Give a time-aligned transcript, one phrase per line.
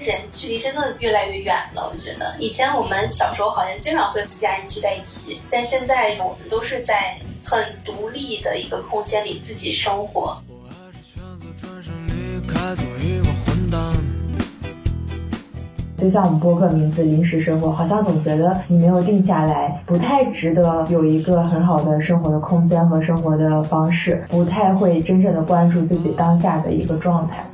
[0.00, 1.90] 人距离真的越来越远了。
[1.92, 10.40] 我觉得以前我们小时候好像经常会和家人聚在一起，但现在我们都是在很独立的一个空间里自己生活。
[15.96, 27.44] 就像我们播客名字“临时生活”，好像总觉得你没有定下来，不太值得有一个很好的生活的空间和生活的方式，不太会真正的关注自己当下的一个状态。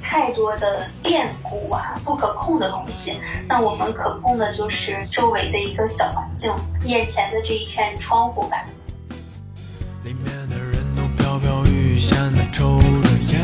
[0.00, 3.20] 太多的变故啊，不可控的东西。
[3.48, 6.52] 那我们可控的就是周围的一个小环境，
[6.84, 8.64] 眼前的这一扇窗户吧。
[10.04, 13.40] 里面的人都飘飘欲仙的抽着烟。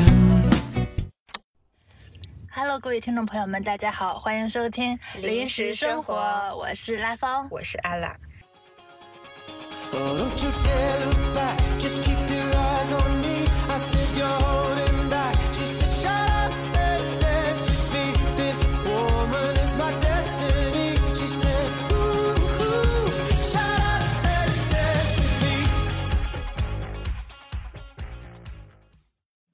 [2.50, 6.14] Hello，各位听众朋友们，大家好，欢迎收听临时生活，
[6.56, 8.16] 我是拉芳，我是阿拉。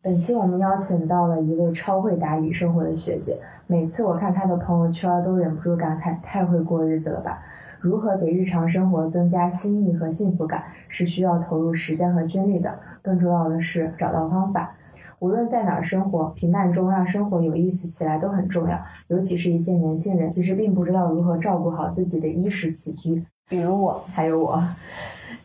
[0.05, 7.43] 本期我们邀请到了一位超会打理生活的学姐，每次我看她的朋友圈都忍不住感慨：太会过日子了吧！
[7.81, 12.79] 如何给日常生活增加新意和幸福感，是需要投入时间和精力的。
[13.01, 14.77] 更重要的是找到方法。
[15.21, 18.79] 无论在哪儿生活，平淡中让生活有意思起来都很重要。
[19.09, 23.25] 尤其是一些年轻人，其实并不知道如何照顾好自己的衣食起居。
[23.49, 24.63] 比如我，还有我。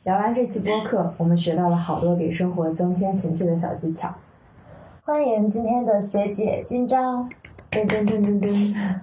[0.04, 4.14] 聊完这期播客，我们学到了好多给生活增添情趣的小技巧。
[5.10, 7.28] 欢迎今天的学姐金章，
[7.72, 9.00] 噔噔噔噔噔，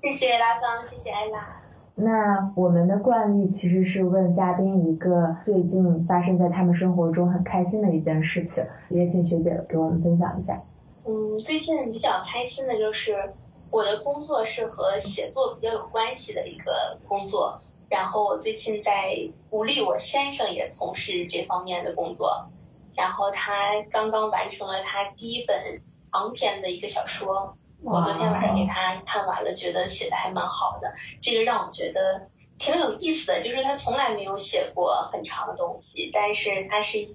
[0.00, 1.60] 谢谢拉芳，谢谢艾拉。
[1.94, 10.58] 那我们的惯例其实是问嘉宾一个最近发生在他们生活中很开心的一件事情，也请学姐给我们分享一下。
[11.04, 13.34] 嗯，最近比较开心的就是
[13.70, 17.60] 我的工作是和写作比较有关系的一个工作，
[17.90, 19.14] 然后我最近在
[19.50, 22.48] 鼓励我先生也从事这方面的工作。
[22.94, 23.52] 然后他
[23.90, 25.82] 刚刚完成了他第一本
[26.12, 30.92] 长篇的一个小说，我昨天晚上给他看完了，觉得写的还蛮好的。
[31.20, 37.08] 这个让我觉得挺有意思的，就是他从来没有写过很长的东西，但是他是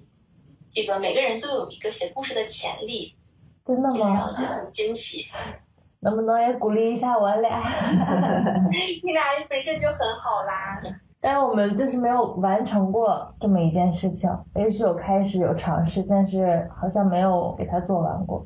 [0.72, 3.16] 这个每个人都有一个写故事的潜力，
[3.64, 4.14] 真的吗？
[4.14, 5.26] 让我觉得很惊喜。
[6.00, 7.60] 能不能也鼓励一下我俩？
[9.02, 10.80] 你俩本身就很好啦。
[11.30, 18.42] 但我们就是没有完成过这么一件事情，也许有开始有尝试，但是好像没有给他做完过。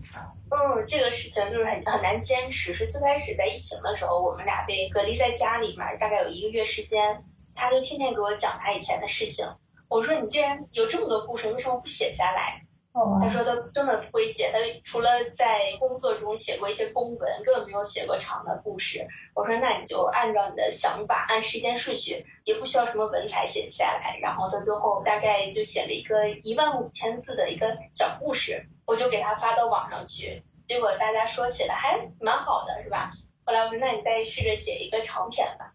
[0.51, 2.75] 嗯，这个事情就是很很难坚持。
[2.75, 7.23] 是最开始在疫情的时候，我们俩被隔离在家里面，大概有一个月时间，
[7.55, 9.47] 他就天天给我讲他以前的事情。
[9.89, 12.63] 我说你既然有这么多故事，为什么不写下来？
[12.95, 19.07] 他说他真的不会写，他除了在工作中写过一些公文，根本没有写过长的故事。
[19.35, 24.19] 我说那你就按照你的想法，按时间顺序，也不需要什么文采写下来。
[24.21, 30.43] 然后他最后大概就写了一个一万五千字的一个小故事，我就给他发到网上去。
[30.69, 33.13] 结果大家说写的还蛮好的，是吧？
[33.45, 35.73] 后来我说那你再试着写一个长篇吧。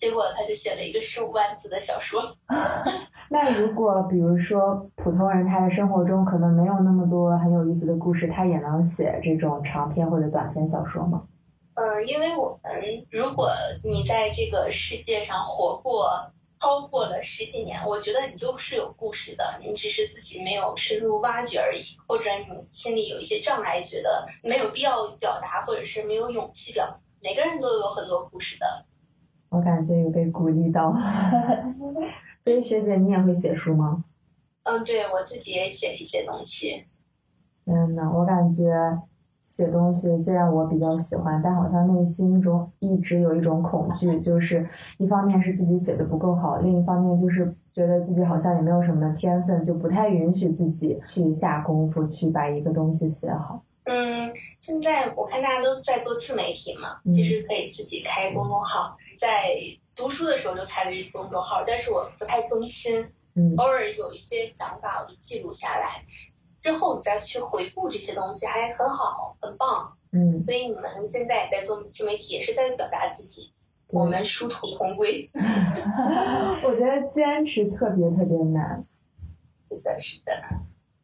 [0.00, 2.36] 结果他就写了一个十五万字的小说。
[3.28, 11.22] 那如果比如说普通人他的生活中可能没有那么多很有意思的故事，他也能写这种长篇或者短篇小说吗？
[11.74, 12.72] 嗯，因为我们
[13.10, 13.50] 如果
[13.84, 27.00] 你在这个世界上活过超过了十几年，我觉得你就是有故事的，你只是自己没有深入挖掘而已，或者你心里有一些障碍，觉得没有必要表达，或者是没有勇气表。
[27.22, 28.84] 每个人都有很多故事的。
[29.50, 30.96] 我感觉有被鼓励到，
[32.40, 34.04] 所以学姐你也会写书吗？
[34.62, 36.84] 嗯，对我自己也写一些东西。
[37.64, 38.72] 天呐，我感觉
[39.44, 44.64] 写东西虽然我比较喜欢，但好像内心中一直有一种恐惧，就是
[44.98, 53.64] 一方面是自己写的不够好，另一方面就是觉得自己好像也没有什么天分，就不太允许自己去下功夫去把一个东西写好。
[53.84, 54.30] 嗯，
[54.60, 58.96] 现在我看大家都在做自媒体嘛，其实可以自己开公众号。
[59.20, 59.54] 在
[59.94, 63.12] 读书的时候就开了一个公众号，但是我不太更新，
[63.58, 66.06] 偶尔有一些想法我就记录下来，
[66.62, 69.98] 之后你再去回顾这些东西还很好，很棒。
[70.12, 73.52] 嗯，所以你们现在也在做自媒体，也是在表达自己。
[73.90, 75.28] 我们殊途同归。
[76.64, 78.86] 我觉得坚持特别特别难。
[79.68, 80.42] 是的，是的。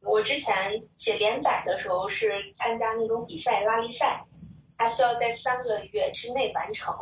[0.01, 4.25] 我之前写连载的时候是参加那种比赛拉力赛，
[4.79, 6.95] 它需要在三个月之内完成。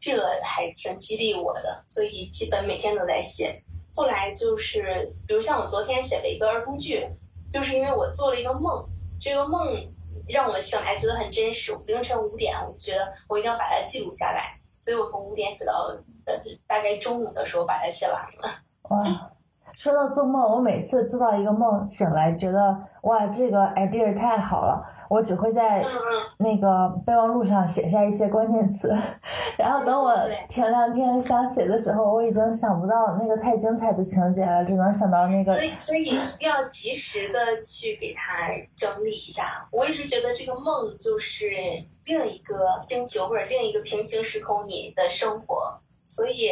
[0.00, 3.62] 这个还挺激励我的，所以基本每天都在写。
[3.94, 7.06] 后来就是，比如像我昨天写了一个儿童剧，
[7.52, 8.88] 就是因为我做了一个梦，
[9.20, 9.92] 这个梦
[10.28, 11.76] 让我醒来觉得很真实。
[11.86, 18.62] 凌晨五点，我觉得我一定要把它记录下来，所以我从五点写到呃大概中午的时候把它写完了。
[18.82, 19.32] 哇，
[19.80, 25.82] 说到做梦，我每次做到一个梦醒来，觉得哇，这个 idea 太好了，我只会在
[26.36, 28.94] 那个备忘录上写下一些关键词，
[29.56, 30.38] 然后等我对。
[30.50, 39.66] 前两天想写的时候，我已经想不到那个太精彩的情节了，只能想到那个所以所以一定要及时的去给它整理一下。
[39.72, 41.46] 我一直觉得这个梦就是
[42.04, 46.50] 另一个星球或者另一个平行时空你的生活，所以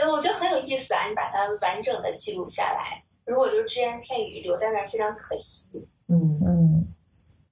[0.00, 3.02] 呃我觉得很有意思啊，你把它完整的记录下来。
[3.24, 5.68] 如果就是只言片语留在那儿，非常可惜。
[6.08, 6.86] 嗯，嗯。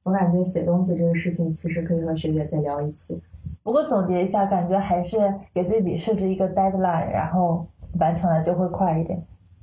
[0.05, 3.21] 我感觉写东西这个事情其实可以和学姐再聊一期。
[3.65, 5.19] 不过总结一下，感觉还是
[5.53, 7.67] 给自己设置一个 deadline，然后
[7.99, 9.21] 完成了就会快一点。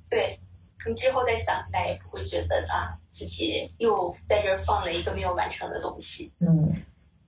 [0.09, 0.37] 对
[0.85, 6.33] 你之后再想起来，也不会觉得啊自己又在这儿放了一个没有完成的东西。
[6.39, 6.69] 嗯，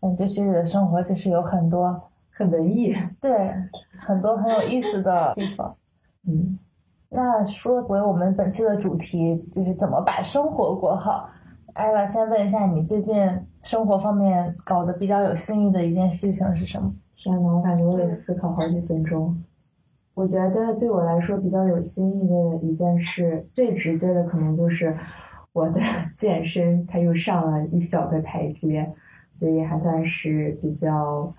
[0.01, 2.95] 感觉学姐的生活就是有很多很文艺。
[3.19, 3.51] 对
[3.97, 5.75] 很多很有意思的地方。
[6.27, 6.59] 嗯，
[7.09, 11.29] 那说回我们本期的主题，就是怎么把生活过好。
[11.73, 13.27] 艾拉，先问一下，你最近
[13.63, 16.93] 生活方面搞得比较有新意的一件事情是什么？
[17.13, 19.43] 天呐，我感觉我得思考好几分钟。
[20.13, 24.95] 我觉得对我来说比较有新意的一件事，最直接的可能就是
[25.51, 25.81] 我的
[26.15, 28.93] 健身，它又上了一小个台阶，
[29.31, 31.29] 所以还算是比较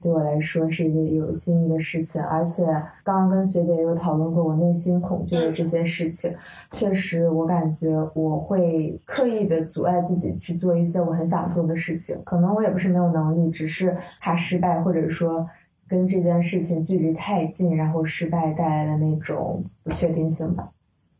[0.00, 2.22] 对我来说是一个有新意的事情。
[2.22, 2.64] 而且
[3.04, 6.34] 刚刚跟学姐有讨论过我内心恐惧的这些事情，
[6.72, 15.46] 确实我感觉我会刻意的阻碍自己去做一些我很想做的事情，可能我也不是没有能力，只是怕失败，或者说。
[15.90, 20.68] 跟这件事情距离太近，然后失败带来的那种不确定性吧。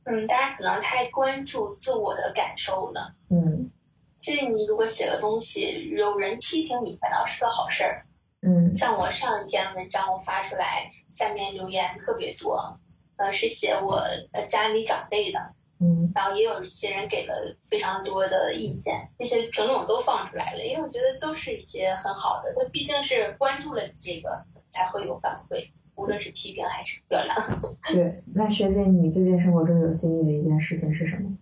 [0.04, 3.14] 嗯，大家可能太关注自我的感受了。
[3.30, 3.70] 嗯
[4.19, 8.04] 其实你如果写个东西，有人批评你，反倒是个好事儿。
[8.40, 12.79] 嗯像我上一篇文章我发出来，下面留言特别多，
[13.17, 13.96] 呃，是写我
[14.32, 15.38] 呃家里长辈的，
[15.81, 27.37] 嗯然后也有一些人给了非常多的意见，那些评论我都放出来了，因为我觉得都是一些很好的，那毕竟是关注了你这个，才会有反馈，无论是批评还是表扬。
[27.93, 28.23] 对。
[28.35, 31.37] 那学姐，你最近生活中有新意的一件事情是什么？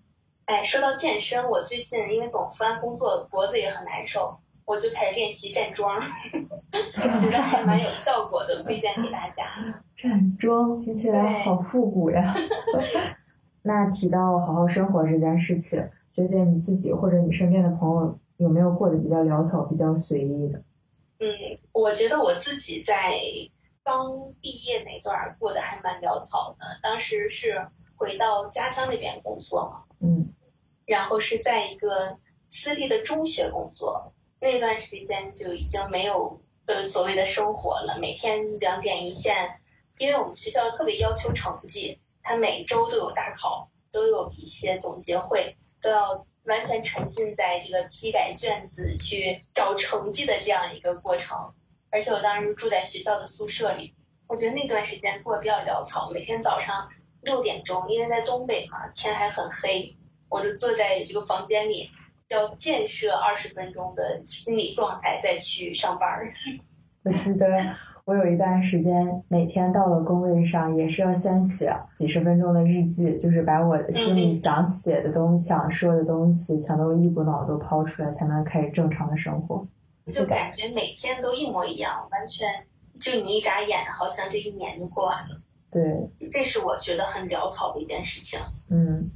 [0.47, 5.99] 哎，说到健身，我最近因为总伏案工作，脖子也很难受，我就开始练习站桩，
[7.23, 9.83] 觉得还蛮有效果的，推荐给大家。
[9.97, 12.35] 站桩听起来好复古呀。
[13.63, 20.59] 那提到好好生活这件事情，学姐你自己或者你身边的朋友有没有过得比较潦草、比较随意的？
[21.21, 21.27] 嗯，
[21.73, 23.15] 我觉得我自己在
[23.83, 27.57] 刚毕业那段儿过得还蛮潦草的，当时是
[27.97, 30.29] 回到家乡那边工作嘛，嗯
[30.85, 32.13] 然后是在一个
[32.49, 39.61] 私立的中学工作，那段时间就已经没有呃所谓的生活了，每天两点一线，
[39.99, 51.37] 因为我们学校特别要求成绩，它每周都有大考，都有一些总结会，都要完全沉浸在这个批改卷子去找成绩的这样一个过程。
[51.91, 53.95] 而且我当时住在学校的宿舍里，
[54.27, 56.91] 我觉得那段时间过得比较潦草，每天早上
[57.23, 59.97] 六点钟，因为在东北嘛，天还很黑，
[60.29, 61.91] 我就坐在这个房间里，
[62.29, 66.33] 要建设二十分钟的心理状态再去上班儿。
[67.05, 67.47] 我记得
[68.05, 79.65] 我有一段时间，每天到了工位上也是要先写几十分钟的日记，就是把我心里想写的东西、想说的东西，全都一股脑都抛出来，才能开始正常的生活。
[80.05, 82.49] 就感觉每天都一模一样，完全
[83.01, 85.41] 就你一眨眼，好像这一年就过完了。
[85.71, 88.39] 对，这是我觉得很潦草的一件事情。
[88.69, 89.11] 嗯，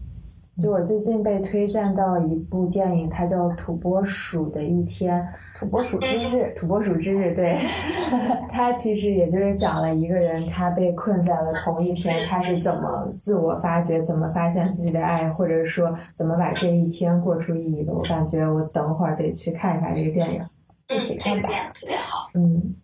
[0.60, 5.22] 就我最近被推荐到一部电影，它叫《土拨鼠的一天》，
[5.58, 7.56] 土拨鼠之日，土拨鼠之日，对，
[8.50, 17.94] 它其实也就是讲了一个人他被困在了同一天，他是怎么自我发掘，怎么发现自己的爱，或者说怎么把这一天过出意义的。
[17.94, 20.46] 我感觉我等会儿得去看一下这个电影。
[20.88, 22.28] 嗯，一起看吧特别好。
[22.34, 22.74] 嗯，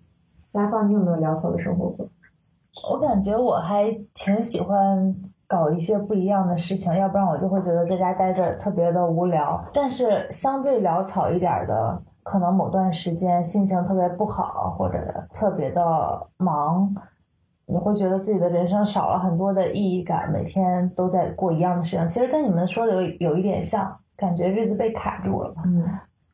[0.53, 2.09] 拉芳，你有没有潦草的生活过？
[2.91, 5.15] 我感觉我还挺喜欢
[5.47, 9.57] 搞一些不一样的事情，要不然我就会觉得在家待着特别的无聊。
[9.73, 14.99] 但是相对潦草一点的，可能某段时间心情特别不好，或者
[15.33, 16.93] 特别的忙，
[17.67, 22.09] 你会觉得自己的人生少了很多的意义感，每天都在过一样的事情。
[22.09, 25.55] 其实跟你们说的有有一点像，感觉日子被卡住了。
[25.65, 25.85] 嗯，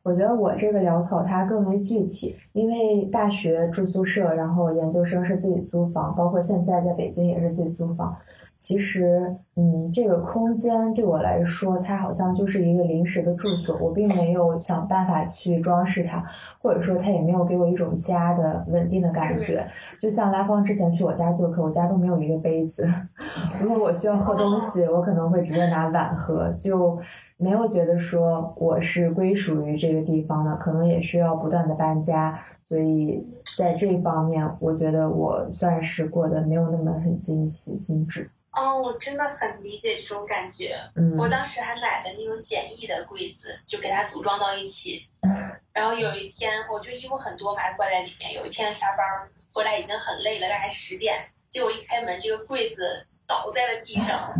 [0.02, 8.16] 我觉得我这个潦草它更为具体，因为大学住宿舍，然后研究生是自己租房，包括现在在北京也是自己租房。
[8.58, 16.22] 其实，嗯，这个空间对我来说，它好像就是一个临时的住所，我并没有想办法去装饰它，
[16.60, 19.66] 或者说它也没有给我一种家的稳定的感觉。
[20.00, 22.88] 就像拉芳之前去我家做客，我家都没有一个杯子，
[23.60, 26.96] 如果我需要喝东西，我可能会直接拿碗喝，就
[27.42, 33.26] 没有觉得说我是归属于这个地方的，可能也需要不断的搬家，所以
[33.58, 38.30] 在这方面，我觉得我算是过得没有那么很精细精致。
[38.52, 40.76] 哦，我真的很理解这种感觉。
[40.94, 45.08] 嗯，我当时还买了那种简易的柜子，就给它组装到一起。
[45.72, 48.34] 然后有一天，我就衣服很多嘛，挂在里面。
[48.34, 49.04] 有一天下班
[49.52, 51.16] 回来已经很累了，大概十点，
[51.48, 54.30] 结果一开门，这个柜子倒在了地上，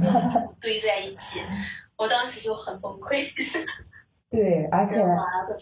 [0.61, 1.41] 堆在一起。
[2.03, 3.23] 我当时就很崩溃。
[4.29, 5.03] 对，而且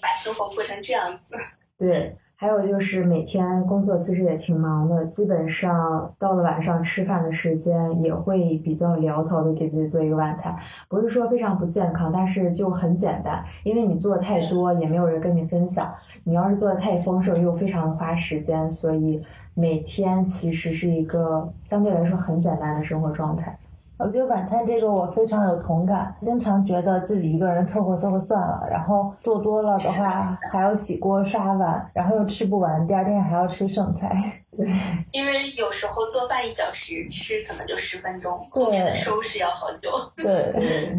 [0.01, 1.37] 把生活过成这样子。
[1.79, 2.17] 对。
[2.41, 10.57] 还有就是每天工作其实也挺忙的，基本上到了晚上吃饭的时间也会比较潦草的给自己做一个晚餐，
[10.89, 15.93] 不是说非常不健康，但是就很简单，因为你做的太多也没有人跟你分享，
[16.25, 23.59] 你要是做的太丰盛又非常的花时间，所以每天其实是一个相对来说很简单的生活状态。
[24.03, 34.11] 我觉得晚餐这个我非常有同感，经常觉得自己一个人凑合凑合算了，然后做多了的话还要洗锅刷碗，然后又吃不完，第二天还要吃剩菜。
[34.57, 34.67] 对，
[35.13, 39.91] 因为有时候做饭一小时，吃可能就十分钟，后面的收拾要好久。
[40.17, 40.97] 对 对。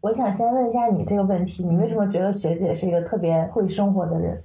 [0.00, 4.40] 我想先问一下你这个问题，你为什么觉得学姐是一个特别会生活的人？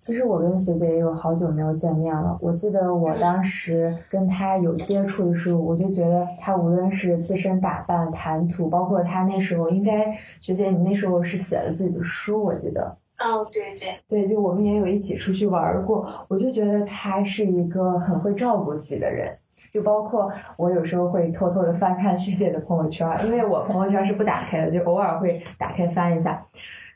[0.00, 2.38] 其实我跟学姐也有好久没有见面了。
[2.40, 12.96] 我记得我当时跟她有接触的时候，我就觉得她无论是自身打扮、谈吐，包括她那时候应该，学姐你那时候是写了自己的书，我记得。
[13.18, 14.00] 哦，对对。
[14.08, 16.08] 对，就我们也有一起出去玩过。
[16.28, 19.36] 我就觉得她是一个很会照顾自己的人。
[19.70, 26.44] 就包括我有时候会偷偷的翻看学姐的朋友圈，因为我朋友圈是不打开的，就偶尔会打开翻一下。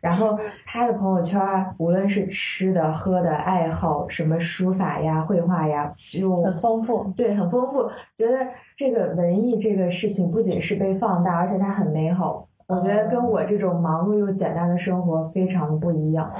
[0.04, 1.40] 然后他的朋友圈，
[1.78, 7.10] 无论是吃的、喝的、爱好，什么书法呀、绘画呀，就很丰富。
[7.16, 7.90] 对，很丰富。
[8.14, 8.46] 觉得
[8.76, 12.46] 这个文艺这个事情不仅是被放大，而且它很美好。
[12.66, 16.30] 我觉得跟我这种忙碌又简单的生活非常的不一样。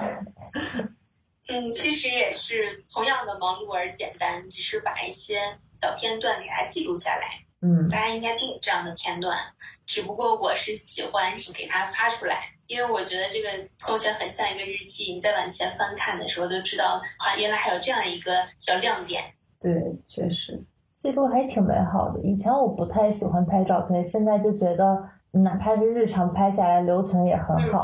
[1.49, 5.37] 嗯，其实也是同样的忙碌而简单，只是把一些
[5.75, 7.23] 小片段给它记录下来。
[7.63, 9.39] 嗯，大家应该都有这样的片段，
[9.87, 12.51] 只不过我是喜欢是给它发出来。
[12.67, 13.49] 因为我觉得这个
[13.81, 19.23] 朋友圈很像一个日记，你再往前翻看的时候，就知道啊，原来还有这样一个小亮点。
[19.61, 19.73] 对，
[20.07, 22.21] 确实，记录还挺美好的。
[22.23, 27.83] 以前我不太喜欢拍照片，现在就觉得哪怕是日常拍下来，留存也很好。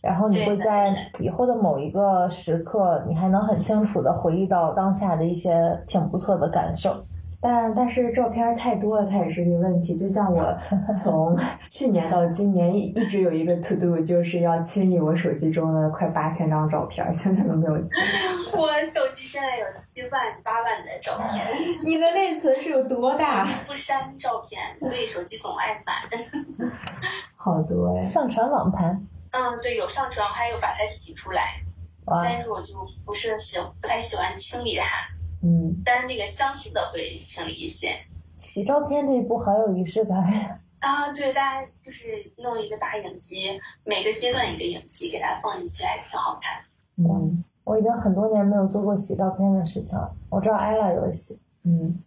[0.00, 7.02] 然后你会在以后的某一个时刻，你还能很清楚的回忆到当下的一些挺不错的感受。
[7.40, 9.96] 但但是照片太多了，它也是一个问题。
[9.96, 10.56] 就像我
[11.02, 18.02] 从去年到今年一一直有一个 to do，就是要清理我手机中的快八千张照片， 现在都没有清。
[18.58, 21.46] 我手机现在有七万八万的照片。
[21.84, 23.46] 你的内存是有多大？
[23.68, 25.96] 不删照片，所以手机总爱满。
[27.36, 28.02] 好多呀！
[28.02, 29.06] 上传网盘。
[29.30, 31.42] 嗯，对，有上传，还有把它洗出来。
[32.24, 34.86] 但是我就不是喜不太喜欢清理它。
[35.42, 37.96] 嗯，但是那个相似的会清理一些。
[38.38, 40.60] 洗照片这一步好有仪式感呀！
[40.78, 42.04] 啊，对，大家就是
[42.36, 46.62] 弄一个大影机，每个阶段一个影机，给它放进去，还挺好看。
[46.96, 50.14] 嗯，我已经很多年没有做过洗照片的事情了。
[50.28, 51.40] 我知道艾拉有洗。
[51.64, 51.98] 嗯，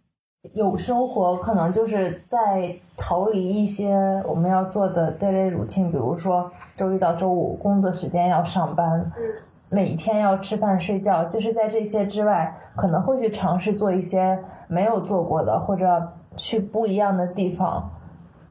[0.54, 3.94] 有生活可能就是在逃离一些
[4.26, 9.12] 我们要做的 daily routine，比如说周一到周五工作时间要上班。
[9.16, 9.34] 嗯。
[9.72, 14.38] 每天要吃饭睡觉，就是在这些之外，可能会去尝试做一些
[14.68, 17.90] 没有做过的，或者去不一样的地方。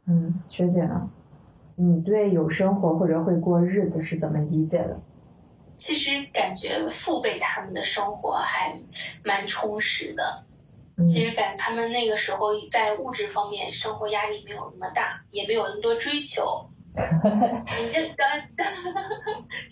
[0.08, 1.08] 嗯，学姐呢？
[1.76, 5.00] 你对有生活或者会过日子是怎么理解的？
[5.78, 8.80] 其实感觉父辈他们的生活还
[9.24, 10.44] 蛮充实的。
[11.08, 16.71] 其实感觉他们那个时候在物质方面生活压力没有那么大，也没有那么多追求。
[16.96, 18.28] 你这当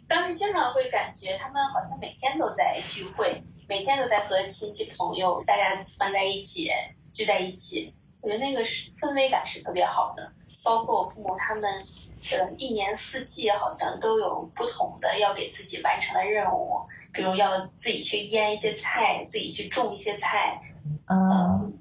[0.07, 6.69] 当时经常会感觉他们好像每天都在聚会，每天都在和亲戚朋友大家放在一起
[7.11, 10.31] 聚在一起，我觉得那个是氛围感是特别好的。
[10.63, 11.85] 包括我父母他们，
[12.31, 20.61] 呃，一年四季好像都有不同的要给自己完成的任务，比如要自己去腌一些菜，自己去种一些菜。
[21.09, 21.77] 嗯，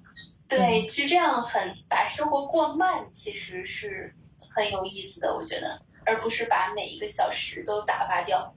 [0.49, 4.17] 对，就这样很把生活过慢，其实是。
[4.55, 8.55] 很有意思的，我觉得，而不是把每一个小时都打发掉。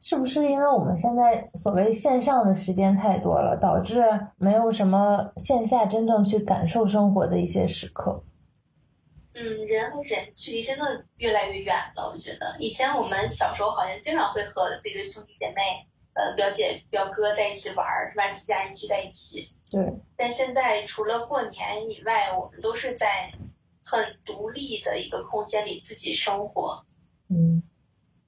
[0.00, 4.04] 是不是因为我们现在所谓线上的时间太多了，导致
[4.36, 8.22] 没有什么线下真正去感受生活的一些时刻？
[9.34, 12.10] 嗯，人和人距离真的越来越远了。
[12.10, 18.32] 我觉得以前我们小时候好像经常会和自己的兄弟姐妹、呃表姐表哥在一起玩儿，是吧？
[18.32, 19.52] 几家人聚在一起。
[19.70, 19.92] 对。
[20.16, 23.32] 但现在除了过年以外，我们都是在
[23.86, 26.84] 很独立的一个空间里自己生活。
[27.30, 27.62] 嗯。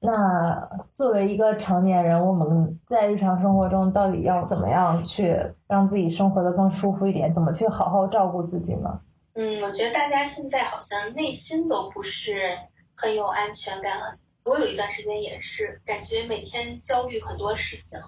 [0.00, 5.36] 那作为一个成年人，我们在日常生活中到底要怎么样去
[5.66, 7.34] 让自己生活的更舒服一点？
[7.34, 9.00] 怎么去好好照顾自己呢？
[9.34, 12.56] 嗯，我觉得大家现在好像内心都不是
[12.94, 14.20] 很有安全感。
[14.44, 18.00] 我有一段时间也是感觉每天焦虑很多事情，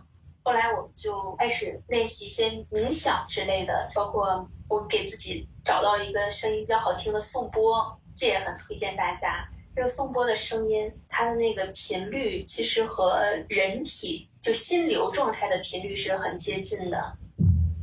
[0.45, 9.49] 后来我就开始练习一些冥想之类的，包括我给自己找到一个声音比较好听的颂钵，这也很推荐大家。
[9.73, 17.17] 这个颂钵的声音，它的那个频率其实和人体就心流状态的频率是很接近的。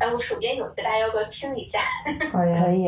[0.02, 1.80] 哎，我手边有个，大家要不要听一下？
[2.30, 2.88] 可以，可以。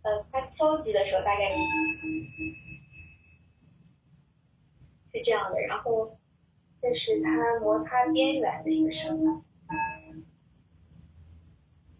[0.00, 1.50] 呃，它敲击的时候大概
[5.12, 6.18] 是这样的，然后
[6.80, 9.42] 这是它摩擦边缘的一个声音，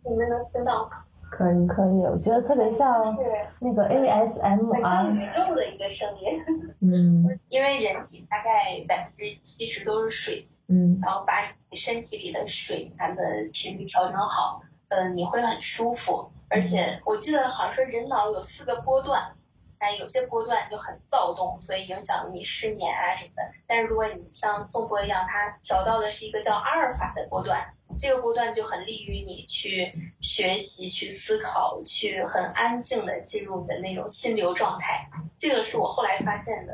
[0.04, 1.04] 你们能听到吗？
[1.30, 3.16] 可以，可以，我觉得特别像
[3.61, 4.82] 那个 ASMR。
[4.82, 6.42] 像宇宙的一个声音。
[6.80, 7.38] 嗯。
[7.49, 10.49] 因为人体大概百分之七十都是水。
[10.68, 11.35] 嗯，然后把
[11.71, 16.30] 你身体里的水它的频率调整好，嗯，你会很舒服。
[16.49, 19.32] 而且我记得好像说人脑有四个波段，
[19.78, 23.42] 哎，有些波段就很躁动，所以影响你失眠啊什么的。
[23.66, 35.09] 但是如果你像宋波一样，它调到的是一个叫阿尔法的波段，这个波段就很利于你去学习、去思考、去很安静的进入你的那种心流状态。
[35.39, 36.73] 这个是我后来发现的。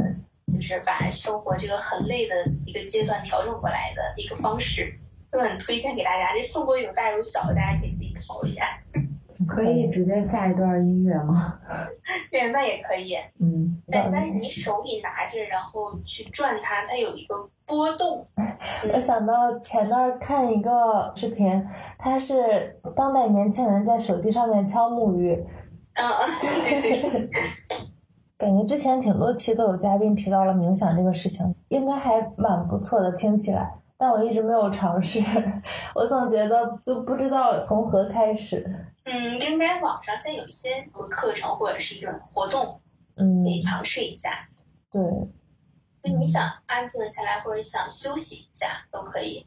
[0.51, 2.35] 就是把生活这个很累的
[2.65, 4.99] 一个阶段调整过来的一个方式，
[5.31, 6.35] 就很推荐给大家。
[6.35, 8.83] 这送过有大有小，大家可以自己考一下。
[9.49, 11.59] 可以直接下一段音乐吗？
[12.31, 13.17] 对，那也可以。
[13.41, 13.83] 嗯。
[13.91, 17.35] 但但是你手里拿着，然后去转它，它有一个
[17.67, 18.27] 波动。
[18.95, 21.67] 我想到前段看一个视频，
[21.99, 25.33] 它是当代年轻人在手机上面敲木鱼。
[25.95, 26.29] 嗯嗯，
[26.69, 27.31] 对对对。
[28.39, 33.73] 感觉之前挺多期都有嘉宾提到了冥想这个事情，应该还蛮不错的，听起来。
[34.01, 35.21] 但我一直没有尝试，
[35.93, 38.65] 我总觉得就不知道从何开始。
[39.11, 42.83] 嗯，应该网上现在有一些课程或者是一种活动，
[43.17, 44.51] 嗯，可以尝试一下。
[44.93, 45.01] 对，
[46.03, 49.47] 就你想安静下来或者想休息一下都可以。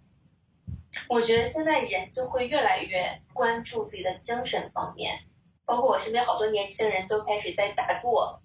[1.07, 5.19] 我觉得现在人就会越来越关注自己的精神方面，
[5.63, 8.41] 包括我身边好多年轻人都开始在打坐。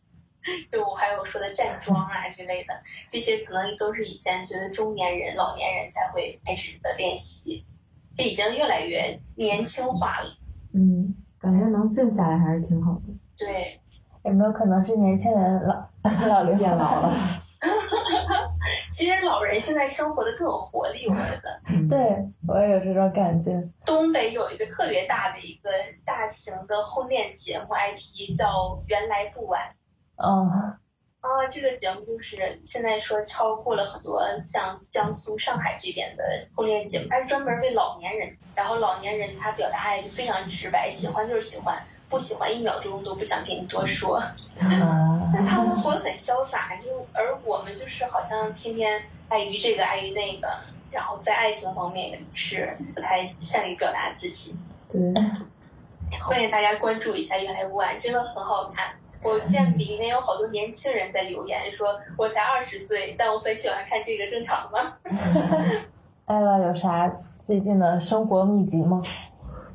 [0.70, 7.64] 就我还有说的站桩啊 之类的，这些可能都是以前觉得中年人、老年人才会开始的练习，
[8.16, 10.36] 这已经越来越年轻化了。
[10.76, 13.14] 嗯，感觉能静下来还是挺好的。
[13.38, 13.80] 对，
[14.24, 15.88] 有没有可能是年轻人老
[16.28, 17.14] 老龄变老了？
[18.92, 21.88] 其实老人现在生活的更有活力，我觉得。
[21.88, 23.68] 对，我也有这种感觉。
[23.84, 25.70] 东北有一个特别大的一个
[26.04, 28.46] 大型的婚恋节目 IP，叫
[28.86, 29.60] 《原来不晚》。
[30.16, 30.76] 嗯，
[31.26, 44.22] 啊，这个节目就是现在说超过了很多像江苏、上海这边的婚恋节目，它是专门为老年人，然后老年人他表达爱就非常直白，喜欢就是喜欢，不喜欢一秒钟都不想跟你多说。
[45.34, 50.48] 但他们活得很潇洒，就而我们就是好像天天碍于这个碍于那个，
[50.92, 54.54] 然后在爱情方面也是不太善于表达自己。
[54.88, 55.00] 对，
[56.22, 58.94] 欢迎大家关注一下《原来不晚》，真的很好看。
[59.26, 64.96] 我见里面有好多年轻人在留言，说我才二十岁，但我很喜欢看这个，正常吗？
[66.26, 67.08] 艾拉有啥
[67.40, 69.02] 最近的生活秘籍吗？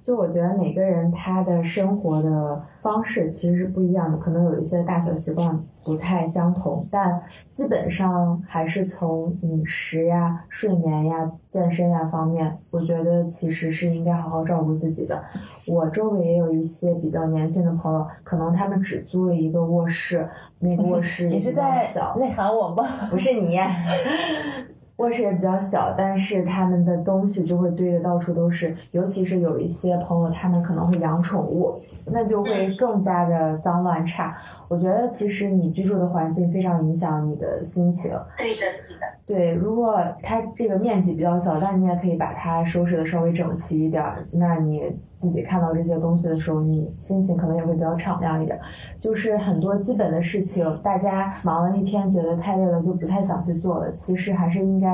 [0.03, 15.23] 就我觉得每个人他的生活的方式其实是不一样的，可能有一些大小习惯不太相同，但基本上还是从饮食呀、睡眠呀、健身呀方面，我觉得其实是应该好好照顾自己的。
[15.67, 20.27] 我周围也有一些比较年轻的朋友，可能他们只租了一个卧室，
[20.59, 22.17] 那个 卧室也是在小。
[22.17, 22.83] 内涵我吗？
[23.11, 23.59] 不是你。
[25.01, 34.31] 卧室也比较小，但是他们的东西就会堆的到处都是，尤其是有一些朋友，他们可能会养宠物，那就会更加的脏乱差。
[34.67, 38.11] 我觉得其实你居住的环境非常影响你的心情。
[38.37, 39.11] 对的，对的。
[39.25, 48.59] 对，如果它这个面积比较小，但你也可以把它收拾的稍微整齐一点儿，那你自己看到这些东西的时候，你心情可能也会比较敞亮一点。
[48.99, 53.91] 就是很多基本的事情，大家忙了一天，觉得太累了，就不太想去做了。
[53.93, 54.90] 其实还是应该。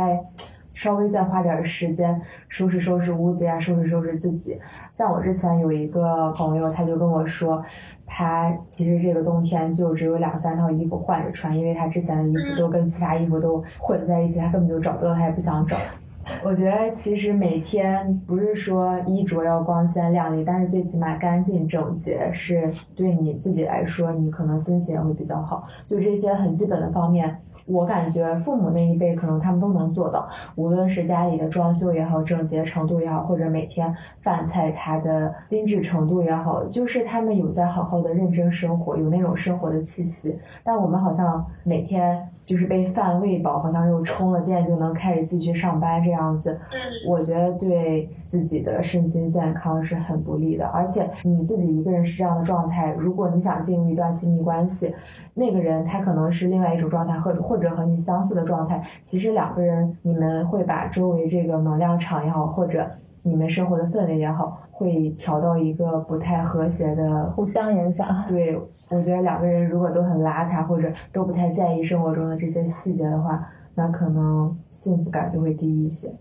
[0.67, 4.59] 稍微再花点时间收拾收拾屋子呀，收拾收拾自己。
[4.93, 7.63] 像我之前有一个朋友，他就跟我说，
[8.05, 15.75] 他其实这个冬天就只有两三套衣服换着穿，因为他之前的衣服都跟其他衣服都混在一起，他根本就找不到，他也不想找。
[16.43, 25.63] 我觉得其实每天不是说衣着要光鲜亮丽，但是最起码干净整洁是对你自己来说，你可能心情也会比较好。
[25.87, 27.41] 就这些很基本的方面。
[27.65, 40.37] 我感觉父母那一辈可能他们都能做到，无论是家里的装修也好，整洁程度也好，或者每天饭菜它的精致程度也好，就是他们有在好好的认真生活，有那种生活的气息。
[40.63, 42.29] 但我们好像每天。
[42.47, 46.57] 就是被饭喂饱，好像又充了电就能开始继续上班这样子，
[47.05, 50.65] 我觉得对自己的身心健康是很不利的。
[50.67, 54.95] 而且你自己一个人是这样的状态，如果你想进入一段亲密关系，
[55.33, 62.91] 那个人他可能是另外一种状态，或者或者和你相似的状态，其实两个人你们会把周围这个能量场也好，或者
[63.23, 64.61] 你们生活的氛围也好。
[64.77, 68.07] 会调到一个不太和谐的互相影响。
[68.27, 68.55] 对，
[68.91, 76.13] 我觉得两个人如果都很邋遢，或者都不太在意生活中的这些细节的话，那可能幸福感就会低一些。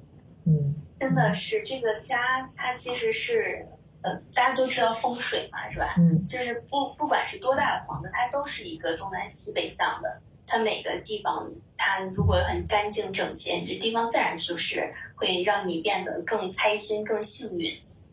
[0.47, 3.67] 嗯，真的是这个家，它其实是，
[4.01, 5.89] 呃，大家都知道风水嘛，是吧？
[5.99, 10.23] 嗯，就是不不管是多大的房子，它都是一个东南西北向的。
[10.47, 17.71] 它每个地方，它如果很干净整洁，你这地方自然就是会让你变得更开心、更幸运。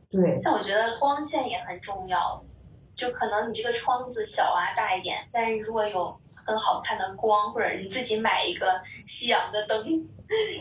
[0.10, 2.44] 对，像我觉得光线也很重要，
[2.96, 6.16] 就可能你这个窗子小啊大一点，但是如果有
[6.46, 10.08] 很好看的光，或者你自己买一个夕阳的灯，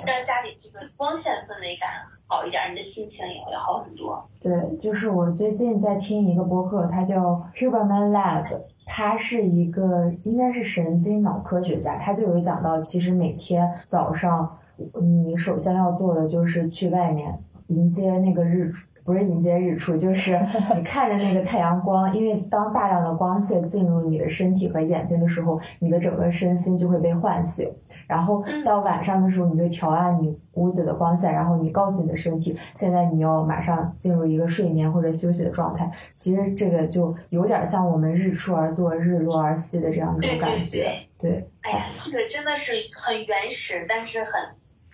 [0.07, 4.29] 让家里这个光线氛围感好一点，你的心情也会好很多。
[4.41, 7.17] 对，就是我最近在听一个播客，它叫
[7.55, 14.59] Huberman Lab，他是一个应该是神经脑科学家，他就有讲到，其实每天早上
[15.01, 18.89] 你首先要做的就是去外面迎接那个日出。
[19.05, 20.39] 不是迎接日出，就是
[20.77, 27.73] 你看着那个太阳光，因为当大量的光线进入你的身体和眼睛的时候，你的整个身心就会被唤醒。
[28.07, 35.91] 然后到晚上的时候，你就调暗你屋子的光线，然后你告诉你的身体，现在你要马上进入一个睡眠或者休息的状态。
[36.15, 40.93] 其实这个就有点像我们日出而作，日落而息的这样一种感觉。
[41.19, 44.33] 对，哎呀，这个真的是很原始，但是很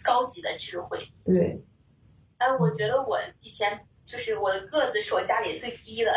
[0.02, 0.98] 高级的智慧。
[1.24, 1.62] 对，
[2.38, 3.80] 哎，我觉得我以前。
[4.08, 6.10] 就是我的个子是我家里最低的，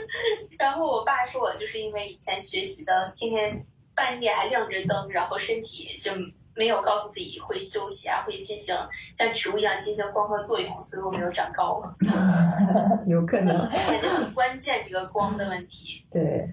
[0.58, 6.12] 然后我爸说我就是因为以前学习的，天天半夜还亮着灯，然后身体就
[6.56, 8.74] 没有告诉自己会休息啊，会进行
[9.18, 11.82] 像植物一样进行光合作用，所以我没有长高。
[13.06, 13.54] 有可能。
[13.70, 16.06] 感觉很关键这个光的问题。
[16.10, 16.48] 对。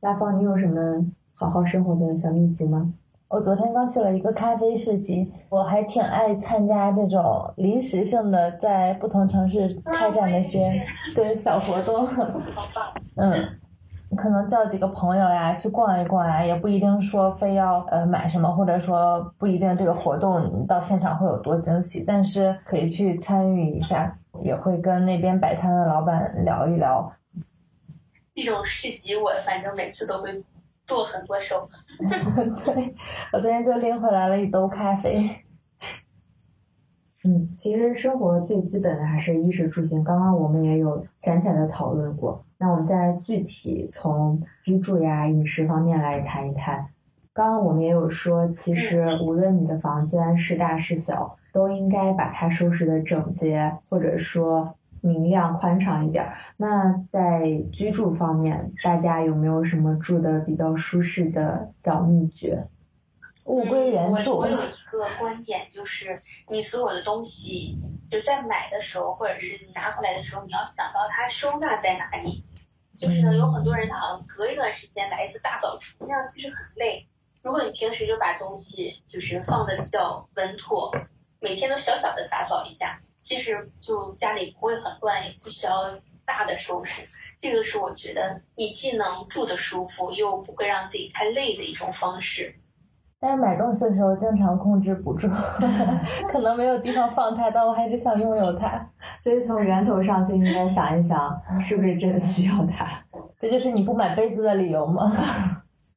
[0.00, 2.94] 大方，你有什么好好生活的小秘籍吗？
[3.32, 10.70] 我昨天刚去了一个咖啡市集，我还挺爱参加这种临时性的在不同城市开展的一些
[11.14, 12.06] 对小活动。
[12.54, 12.92] 好棒！
[13.16, 13.32] 嗯，
[14.18, 27.10] 可能叫几个朋友呀去逛一逛呀，也不一定说非要呃买什么，或者说不一定这个活动到现场会有多惊喜，但是可以去参与一下，也会跟那边摆摊的老板聊一聊。
[28.34, 30.44] 这种市集我反正每次都会。
[30.86, 31.68] 做很多手，
[32.64, 32.94] 对，
[33.32, 35.30] 我昨天就拎回来了一兜咖啡。
[37.24, 40.02] 嗯，其实生活最基本的还是衣食住行。
[40.02, 46.88] 刚刚我们也有浅浅的讨论过，那我们再具体从居住呀、饮食方面来谈一谈。
[47.32, 54.74] 刚刚我们也有说，其实无论你的房间是大是小，都应该把它收拾的整洁，或者说。
[55.02, 56.38] 明亮宽敞一点儿。
[56.56, 62.66] 那在居住方面，大家有没有什么住的比较舒适的小秘诀？
[63.44, 64.36] 物归原处。
[64.38, 67.76] 我有一个观点，就是你所有的东西，
[68.10, 72.44] 就在买的时候，或者是你拿回来的时候，你要想到它收纳在哪里。
[72.94, 77.08] 就是有很多人他好像隔一段时间来一次大扫除，那样其实很累。
[77.42, 80.94] 如果你平时就把东西就是放的比较稳妥，
[81.40, 83.00] 每天都小小的打扫一下。
[83.22, 85.72] 其实就家里不会很乱，也不需要
[86.24, 87.02] 大的收拾。
[87.40, 92.54] 这个是我觉得你既能住的舒服，又不会让自己太累的一种方式。
[93.18, 95.28] 但是买东西的时候经常控制不住，
[96.28, 98.84] 可能没有地方放它，但我还是想拥有它。
[99.20, 102.88] 所以从源头上就应该想一想，是不是真的需要它？
[103.38, 105.12] 这就是你不买杯子的理由吗？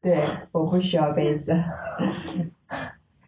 [0.01, 1.51] 对，我不需要杯子。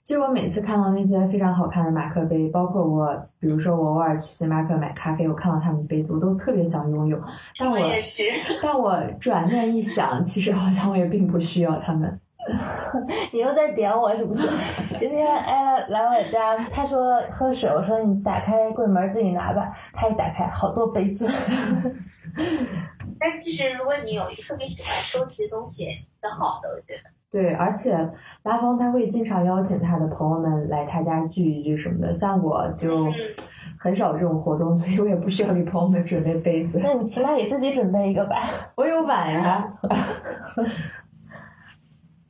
[0.08, 7.22] 其实我每次看到那些非常好看的马克杯，包括我，比如说我偶尔去星巴克买咖啡，我看到他们杯子，我都特别想拥有。
[7.60, 8.24] 但我也是。
[8.64, 12.18] 但我转念一想，其实好像我也并不需要他们。
[13.34, 14.48] 你又在点我是不是？
[14.98, 19.74] 今天艾拉来我家，他说喝水，我说你打开柜门自己拿吧。
[19.92, 21.28] 他一打开，好多杯子。
[23.20, 25.84] 但其实如果你有一个特别喜欢收集东西，
[26.22, 27.17] 挺好的，我觉得。
[27.30, 27.92] 对，而且
[28.44, 33.06] 拉芳他会经常邀请他的朋友们来他家聚一聚什么的，像我就
[33.78, 36.80] 很少这种活动，所以我也不需要给朋友们准备杯子。
[36.82, 38.42] 那你起码给自己准备一个吧。
[38.76, 39.68] 我有碗呀。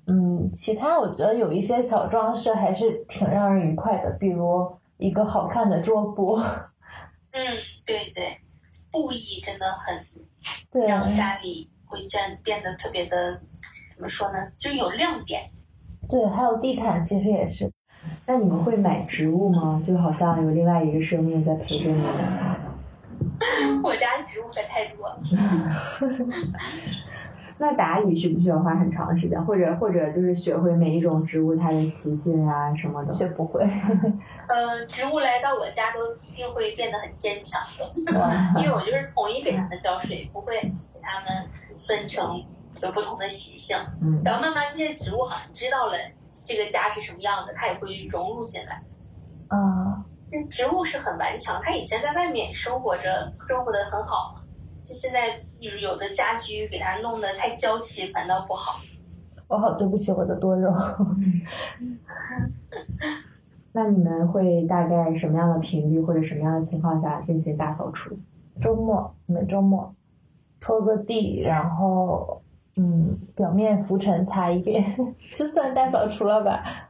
[0.08, 6.36] 嗯，其他我觉得有一些小装饰还是挺让人愉快的，比如一个好看的桌布。
[6.36, 7.40] 嗯，
[7.86, 8.40] 对对，
[8.92, 10.04] 布艺真的很
[10.72, 13.40] 对，让家里会变变得特别的。
[13.98, 14.38] 怎么说呢？
[14.56, 15.50] 就有亮点。
[16.08, 17.72] 对，还有地毯，其实也是。
[18.28, 19.82] 那你们会买植物吗？
[19.84, 22.08] 就好像有另外一个生命在陪着你们。
[23.84, 25.20] 我家植物可太多了。
[27.58, 29.44] 那打理需不需要花很长时间？
[29.44, 33.12] 或者或者就是学会每一种植物它的习性啊什么的？
[33.12, 33.64] 学不会。
[34.48, 37.60] 嗯，植物来到我家都一定会变得很坚强
[38.06, 41.28] 的，因为我就是统一给它们浇水，不会给它们
[41.80, 42.46] 分成。
[42.82, 43.78] 有不同的习性，
[44.24, 45.94] 然后慢慢这些植物好像知道了
[46.46, 48.84] 这个家是什么样的，它也会融入进来。
[49.48, 50.06] 啊，
[50.50, 54.30] 植物是很顽强，它以前在外面生活着，生活的很好，
[54.84, 58.80] 就现在有有的家居给它弄得太娇气，反倒不好。
[59.48, 60.74] 我好对不起我的多肉。
[63.72, 68.18] 那你们会大概什么样的频率或者什么样的情况下进行大扫除？
[68.62, 69.94] 周末，每周末
[70.60, 72.42] 拖个地，然后。
[72.80, 74.96] 嗯，表面浮尘擦一遍，
[75.36, 76.90] 就算大扫除了吧。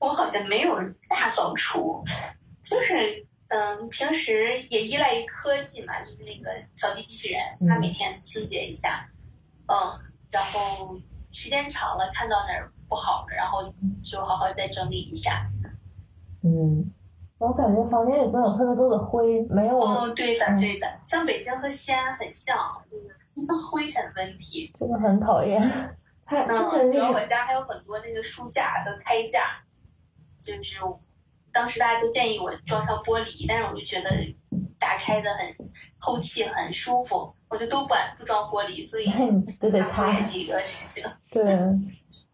[0.00, 0.76] 我好像没有
[1.08, 2.02] 大扫除，
[2.64, 9.08] 就是嗯，平时也依赖于科技嘛，就是那个扫地机器人，它每天清洁一下，
[9.66, 9.74] 嗯，
[10.30, 10.98] 然后
[11.30, 13.72] 时间长了看到哪儿不好了，然后
[14.02, 15.48] 就好好再整理一下。
[16.42, 16.92] 嗯，
[17.38, 19.80] 我感觉房间里总有特别多的灰，没有。
[19.80, 22.58] 哦，对的对的，像北京和西安很像。
[23.70, 25.60] 灰尘问题真的很讨厌。
[26.26, 29.60] 嗯，然后我家还有很多那个书架和开架，
[30.40, 30.78] 就是
[31.52, 34.10] 当时大家都建议我装上玻璃，但是我就觉得
[34.78, 35.68] 打开的很
[36.00, 39.06] 透气，很舒服，我就都不不装玻璃，所以
[39.60, 41.04] 都得擦这个事情。
[41.30, 41.44] 对，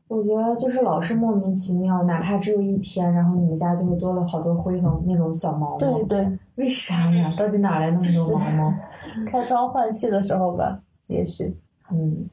[0.07, 5.79] 我觉得就是老是莫名其妙，哪怕只有一天，然后你们家就会多了好多灰和那种小毛毛。
[5.79, 6.39] 对对。
[6.55, 7.35] 为啥呀？
[7.37, 8.75] 到底哪来那么多毛毛？
[9.27, 10.81] 开窗换气的时候吧。
[11.11, 11.53] 也是，
[11.91, 12.29] 嗯，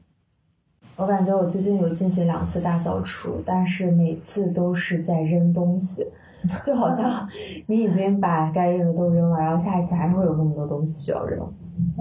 [0.96, 6.06] 我感觉我最近有进行两次大扫除，但是每次都是在扔东西，
[6.64, 7.28] 就好像
[7.66, 11.46] 你已经把该扔的都扔了，然后下一次还是会有那么多东西需要扔。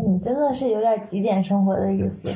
[0.07, 2.31] 你真的是有点极简生活的意思。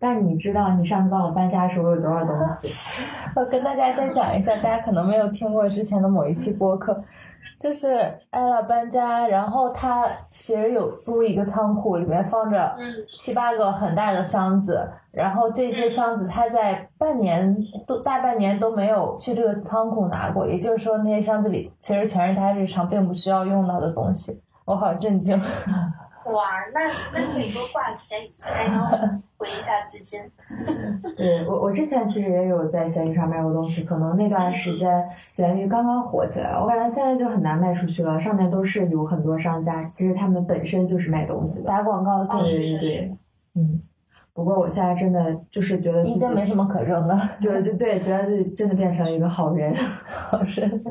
[0.00, 2.70] 但你知道你上次帮我搬家的时候有多少东西？
[3.34, 7.02] 我跟大家再讲一下，大家可能没有听过之前的某一期播客。
[7.58, 12.74] 就是艾拉搬家，然后他其实有租一个仓库，里面放着
[13.10, 25.36] 七八个很大的箱子，然后这些箱子他在半年都大半年都没有去这个仓库拿过，也就是说那些箱子里其实全是他日常并不需要用到的东西，我好震惊。
[26.32, 26.44] 哇，
[26.74, 26.80] 那
[27.12, 30.20] 那可以多挂钱，还能回一下资金。
[31.16, 38.20] 对我，我之前其实也有在闲鱼上卖过东西，可能那段时间闲鱼刚刚火起来，我感觉现在就很难卖出去了。
[38.20, 42.26] 上面都是有很多商家，其实他们本身就是卖东西的，打广告。
[42.42, 43.16] 对对对，
[43.54, 43.80] 嗯。
[44.34, 49.74] 不过我现在真的就是觉得已经没什么可扔的，就就对，觉得自己真的变成了一个好人，
[50.06, 50.84] 好人。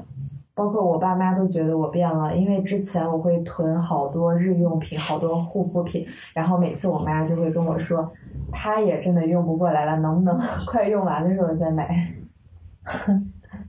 [0.58, 8.12] 包括我爸妈都觉得我变了，因为之前我会囤好多日用品、好多护肤品，然后每次我妈就会跟我说，
[8.52, 11.96] 她也真的用不过来了，能不能 快用完的时候再买？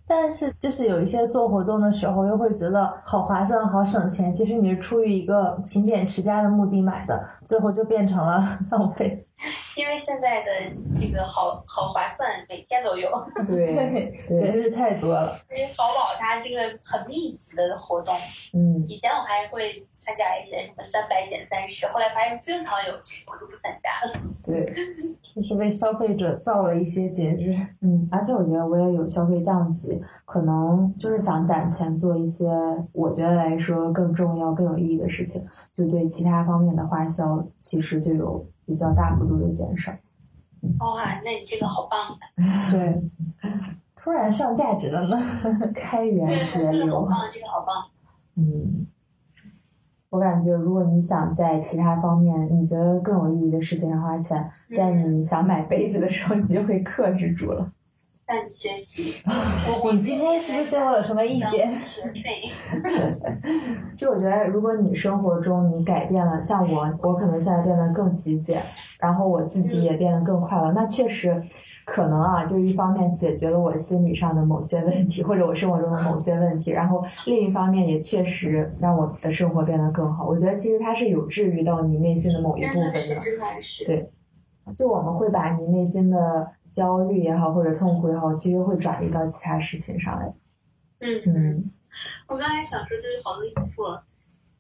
[0.09, 4.35] 但是就是有一些做活动的时候，又会觉得好划算、好省钱。
[4.35, 9.28] 其实你是出于一个勤俭持家的目的买的，最后就变成了浪费。
[9.77, 10.51] 因为现在的
[10.95, 13.09] 这个好好划算，每天都有。
[13.47, 15.41] 对节日太多了。
[15.51, 18.15] 因为淘宝它这个很密集的活动，
[18.53, 24.21] 嗯，以前我还会参加一些什么三百减三十，后来发现经常有这个，我就不参加了。
[24.45, 24.65] 对，
[25.35, 27.55] 就是为消费者造了一些节日。
[27.81, 32.47] 嗯，而且我觉得我也有消费降级，可能就是想攒钱做一些
[32.93, 39.91] 我觉得来说更重要、更有意义的事情，就对其他方面的花销其实就有比较大幅度的减少。
[40.79, 42.19] 哇，那你这个好棒！
[42.71, 43.03] 对，
[43.97, 45.19] 突然上价值了呢。
[45.75, 47.07] 开源对，节这个好流。
[47.07, 47.89] 棒，这个好棒。
[48.35, 48.87] 嗯，
[50.11, 57.73] 我感觉如果你想在其他方面你觉得更有意义的事情上花钱，在你想买杯子的时候，你就会克制住了。
[58.29, 59.23] 向你学习。
[59.27, 61.73] 我我你今天是不是对我有什么意见？
[61.81, 62.53] 学费。
[63.97, 68.63] 就我觉得，如果你生活中你改变了，像我，我可能现在变得更极简，
[69.01, 71.43] 然后我自己也变得更快乐，那确实
[71.87, 80.27] 可能啊，就一方面解决了我心理上的某些问题，或者我生活中的某些问题，然后另一方面也确实让我的生活变得更好。
[80.27, 83.17] 我觉得其实它是有治愈到你内心的某一部分的。
[83.87, 84.11] 对
[84.77, 90.35] 就我们会把你内心的焦虑也好，或者痛苦也好，其实会转移到其他事情上来。
[91.01, 91.71] 嗯嗯，
[92.27, 93.85] 我刚才想说，就是好多衣服，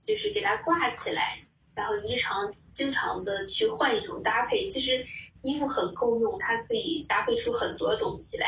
[0.00, 1.40] 就是给它挂起来，
[1.74, 4.66] 然后日常经常的去换一种搭配。
[4.68, 5.04] 其实
[5.42, 8.46] 衣服很够用，它可以搭配出很多东西来。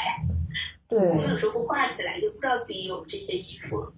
[0.88, 3.92] 对我们有时候不挂起来，就不知道自己有这些衣服。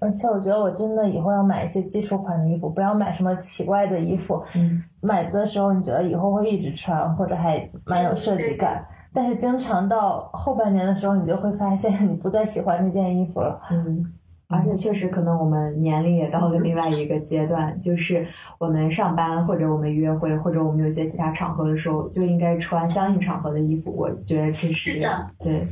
[0.00, 4.42] 而且我觉得我真的以后要买一些基础款的衣服，不要买什么奇怪的衣服。
[4.56, 8.80] 嗯，买的时候你觉得以后会一直穿，或者还蛮有设计感，
[9.12, 13.60] 但是经常到后半年的时候，你就会发现你不再喜欢那件衣服了。
[13.70, 14.12] 嗯，
[14.48, 18.24] 而且确实可能我们年龄也到了另外一个阶段，就是
[18.58, 23.92] 我们上班或者我们约会或者我们有一些其他场合的时候，就应该穿相应场合的衣服。
[23.96, 25.08] 我觉得这是是
[25.40, 25.66] 对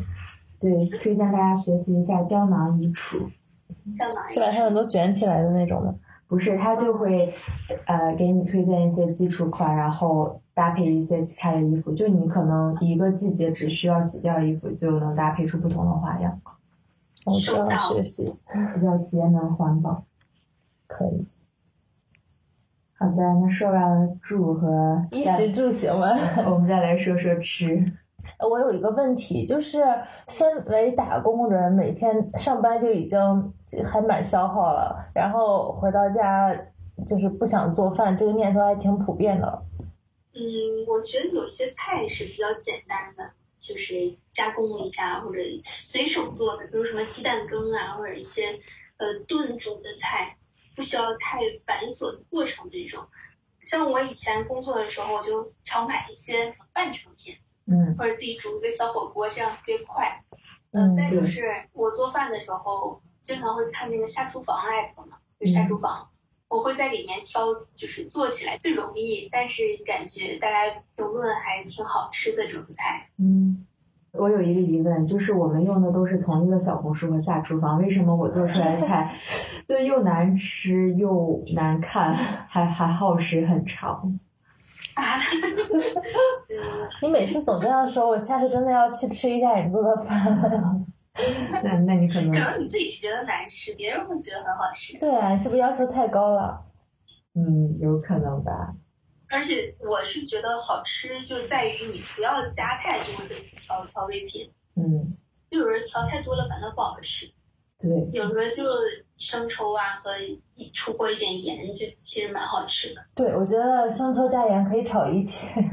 [0.59, 3.19] 对，推荐大家学习一下胶囊衣橱。
[3.95, 5.95] 像哪是把它们都卷起来的那种吗？
[6.29, 7.33] 不是，它就会
[7.87, 11.93] 呃给你推荐一些基础款，然后搭配一些其他的衣服。
[11.93, 16.41] 就你可能一个季节只需要几件衣服，就能搭配出不同的花样，
[17.27, 18.35] 我需要学习，
[18.75, 20.05] 比较节能环保。
[20.89, 21.25] 可以。
[22.99, 26.09] 好的，那说完了住和衣食住行嘛。
[26.51, 27.85] 我们再来说说吃。
[28.49, 29.83] 我有一个问题，就是
[30.29, 33.19] 身为打工人，每天上班就已经
[33.85, 36.55] 还蛮消耗了，然后回到家
[37.07, 39.63] 就是不想做饭，这个念头还挺普遍的。
[40.35, 40.41] 嗯，
[40.87, 43.95] 我觉得有些菜是比较简单的，就是
[44.29, 48.61] 加工一下或者随手做的，比如什么鸡蛋羹啊，或者一些
[48.99, 50.37] 呃炖煮的菜，
[50.75, 53.07] 不需要太繁琐的过程这种。
[53.63, 57.35] 像我以前工作的时候，我就常买一些半成品，
[57.67, 60.23] 嗯或者自己煮一个小火锅，这样特别快。
[60.73, 66.09] 嗯再就是我做饭的时候，经常会看那个下厨房 app 嘛，就下厨房，
[66.49, 73.09] 我会在里面挑，就是做起来最容易，但是感觉大家评论还挺好吃的这种菜。
[73.19, 73.67] 嗯，
[74.13, 79.13] 我有一个疑问，就是我们用的都是同一个小红书和下厨房，为什么我做出来的菜
[79.67, 84.19] 就又难吃又难看，还还耗时很长？
[84.97, 85.66] 啊，嗯，
[87.03, 90.87] 你每次总这样说，我下次真的要去吃一下你做的饭。
[91.65, 94.99] 那那你可能可能你自己觉得难吃，别人会觉得很好吃。
[94.99, 96.63] 对啊，是不是要求太高了？
[97.35, 98.75] 嗯有可能吧。
[99.29, 105.17] 而且我是觉得好吃就在于你不要加太多的调调味品，嗯，
[105.51, 107.27] 就有人调太多了反倒不好吃。
[107.79, 108.65] 对，有的就
[109.19, 110.13] 生抽啊和
[110.55, 113.03] 一出过一点盐，就其实蛮好吃的。
[113.15, 115.47] 对，我觉得生抽加盐可以炒一切。
[115.49, 115.65] 啊，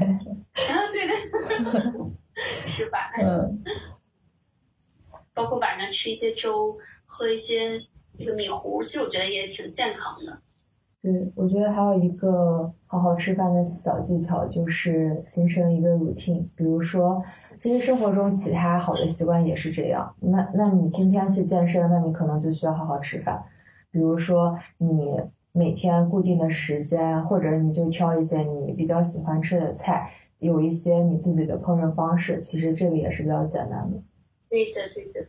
[0.92, 1.16] 对对，
[2.66, 3.12] 是吧？
[3.20, 3.62] 嗯，
[5.34, 7.80] 包括晚上吃一些粥，喝一些
[8.18, 10.38] 这个米糊，其实我觉得也挺健康的。
[11.04, 16.46] 对，我觉得还有一个好好吃饭的小技巧，就是形成一个 routine。
[16.56, 17.22] 比如说，
[17.56, 20.14] 其实生活中其他好的习惯也是这样。
[20.18, 23.44] 那那你今天去健身，那你可能就需要好好吃饭。
[23.90, 25.20] 比如说，你
[25.52, 33.98] 每天固定的时间，或者你就挑一些你比较喜欢吃的菜，有一些你自己的烹饪方式，其实这个也是比较简单的。
[34.48, 35.28] 对的，对的。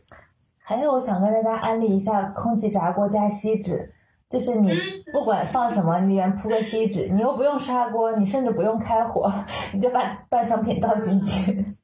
[0.56, 3.92] 还有，我想跟大家安利一下空气炸锅加锡纸，
[4.28, 4.72] 就是你
[5.12, 9.32] 不管放什么，你里面铺个锡纸，你又不用砂锅，你甚至不用开火，
[9.72, 11.76] 你就把半成品倒进去。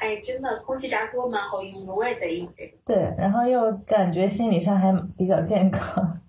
[0.00, 2.76] 哎，真的，空气炸锅蛮好用的，我也在用这个。
[2.84, 6.20] 对，然后又感觉心理上还比较健康。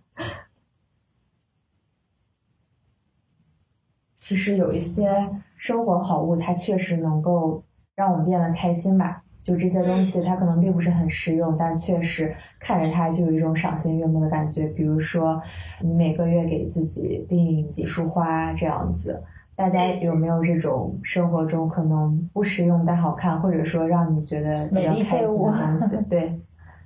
[4.17, 5.09] 其实有一些
[5.57, 7.63] 生活好物，它确实能够
[7.95, 9.23] 让我们变得开心吧。
[9.43, 14.65] 就这些东西，它可能并不是很实用，但确实看着它就有一种赏心悦目的感觉。
[14.67, 15.41] 比如说，
[15.81, 19.23] 你每个月给自己订几束花这样子。
[19.55, 25.95] 大家有没有这种生活中可能不实用但好看，或者说让你觉得比较开心的东西？
[26.09, 26.39] 对，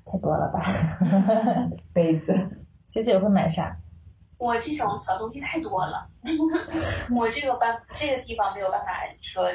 [0.06, 0.62] 太多了吧？
[1.94, 2.36] 杯子，
[2.86, 3.78] 学姐会买啥？
[4.38, 6.10] 我这种小东西太多了，
[7.16, 8.88] 我这个办这个地方没有办法
[9.22, 9.46] 说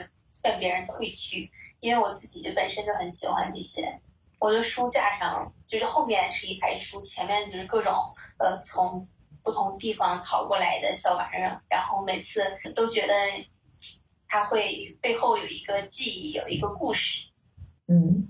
[0.42, 1.50] 跟别人退去。
[1.82, 4.00] 因为我自己就本身就很喜欢这些，
[4.38, 7.92] 我的书架上就是后面是一排书，前面就是各种
[8.38, 9.08] 呃从
[9.42, 12.40] 不同地方淘过来的小玩意儿，然后每次
[12.76, 13.12] 都觉得
[14.28, 17.24] 它会背后有一个记忆，有一个故事。
[17.88, 18.28] 嗯，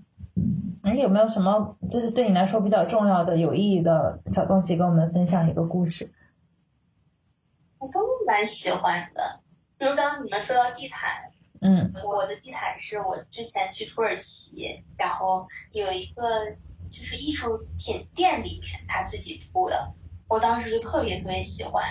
[0.94, 6.10] 你有没有什么就是对你来说比较重要的、有意义的小东西，跟我们分享一个故事？
[7.78, 9.40] 我都蛮喜欢的，
[9.76, 11.31] 比如刚刚你们说到地毯。
[11.62, 16.22] 嗯，我的地毯是我之前去土耳其，然后有一个
[16.90, 19.94] 就是艺术品店里面他自己铺的，
[20.28, 21.84] 我当时就特别特别喜欢，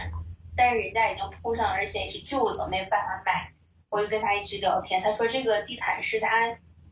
[0.55, 3.53] 但是人家已经铺上，而且也是旧的，没有办法买。
[3.89, 6.27] 我就跟他一直聊天，他说这个地毯是他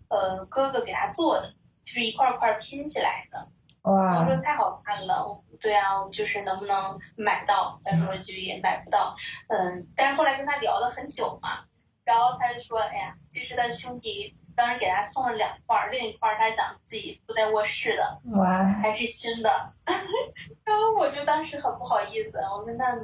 [0.10, 1.54] 呃哥哥给他做的，
[1.84, 3.48] 就是一块块拼起来的。
[3.84, 4.20] 哇！
[4.20, 7.80] 我说太好看了，对啊，就是能不能买到？
[7.86, 9.16] 他说就也买不到，
[9.48, 11.66] 嗯，但是后来跟他聊了很久嘛。
[12.10, 19.52] 然后他就说：“哎呀，其实他兄弟当时给他送了两块，另一块他想自己铺在卧室的，哇，还是新的。
[20.66, 22.96] 然后我就当时很不好意思，我说那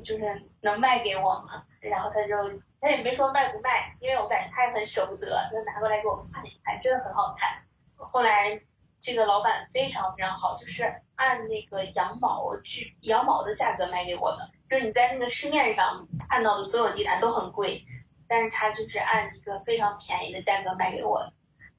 [0.00, 1.62] 就是能卖给我吗？
[1.78, 2.34] 然后他就
[2.80, 7.62] 他也没说卖不卖，因为我感觉他也很舍不得，就拿过来给我看一看，真的很好看。
[7.94, 8.60] 后来
[9.00, 10.82] 这个老板非常非常好，就是
[11.14, 17.84] 按那个羊毛去羊毛的价格卖给我的，就是你在那个市面上看到的所有地毯都很贵。”
[18.28, 21.32] 但是他就是按一个非常便宜的价格卖给我，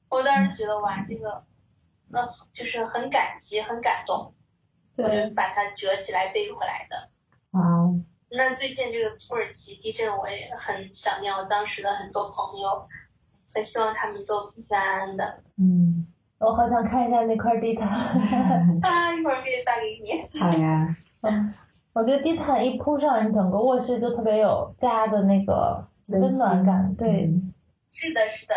[0.08, 1.44] 我当时觉得哇，这个，
[2.08, 4.34] 那就是很感激，很感动，
[4.96, 7.08] 我就把它折起来背回来的。
[7.56, 7.94] 啊。
[8.32, 12.88] 那最近这个土耳其地震，我也很想念我当时的很多朋友，
[13.52, 15.42] 很希望他们都平平安安的。
[15.56, 16.06] 嗯，
[16.38, 17.88] 我好想看一下那块地毯。
[18.82, 20.28] 啊，一会儿可以发给你。
[20.40, 20.96] 好呀。
[21.22, 21.54] 嗯，
[21.92, 25.86] 我觉得地毯一铺上，你整个卧室就特别有家的那个。
[26.18, 27.30] 温暖感，对，
[27.90, 28.54] 是的，是的。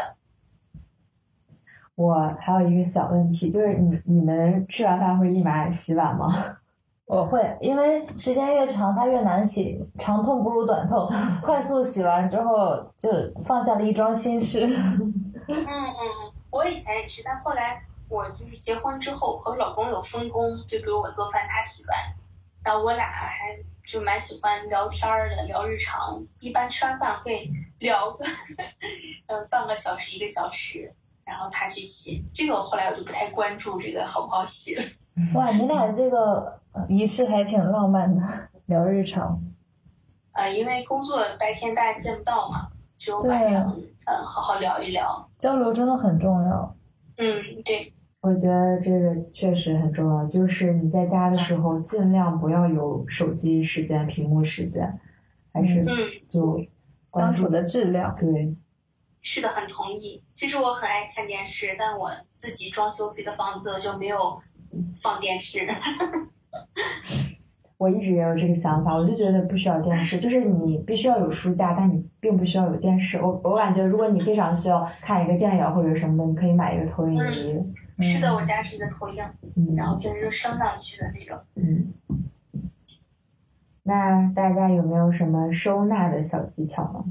[1.95, 6.33] 我还有一个小问题，就是你你们吃完饭会立马洗碗吗？
[7.05, 11.07] 我会，因为时间越长它越难洗，长痛不如短痛，
[11.43, 13.09] 快速洗完之后就
[13.43, 14.65] 放下了一桩心事。
[14.65, 15.13] 嗯
[15.47, 17.79] 嗯嗯，我以前也是，但后来
[18.09, 21.95] 我就是结婚之后和老公有分工，就比如我做饭，他洗碗，
[22.63, 23.57] 然后我俩还。
[23.87, 28.25] 就蛮喜欢聊天的，聊日常，一般吃完饭会聊个，
[29.27, 30.93] 嗯， 半个小时一个小时，
[31.25, 34.83] 然后他去洗，这个我后来我就不太关注这个好不好洗了。
[35.35, 39.41] 哇，你俩这个仪式还挺浪漫的，聊日常。
[40.31, 43.75] 呃，因为工作白天大家见不到嘛，只有晚上
[44.05, 45.29] 嗯好好聊一聊。
[45.37, 46.75] 交流真的很重要。
[47.17, 47.93] 嗯，对。
[48.23, 54.97] 我觉得这个确实很重要，就是你在家的时候尽量不要有手机时间、屏幕时间，
[55.51, 55.85] 还是
[56.29, 56.57] 就
[57.05, 58.15] 相处的质量。
[58.17, 58.55] 对，
[59.21, 60.23] 是的，很同意。
[60.31, 64.41] 其实我很爱看电视，但我自己装修自己的房子就没有
[65.03, 65.67] 放电视。
[67.77, 73.21] 我一直也有这个想法，我就觉得不需要电视，就是你必须要有书架，但你并不需要有电视。
[73.21, 77.61] 我我感觉，如果你非常需要看一个电影或者什么的，你可以买一个投影仪。
[77.99, 79.23] 是的，我家是一个投影，
[79.75, 81.39] 然后就是升上去的那种。
[81.55, 81.93] 嗯。
[83.83, 87.03] 那大家有没有什么收纳的小技巧呢？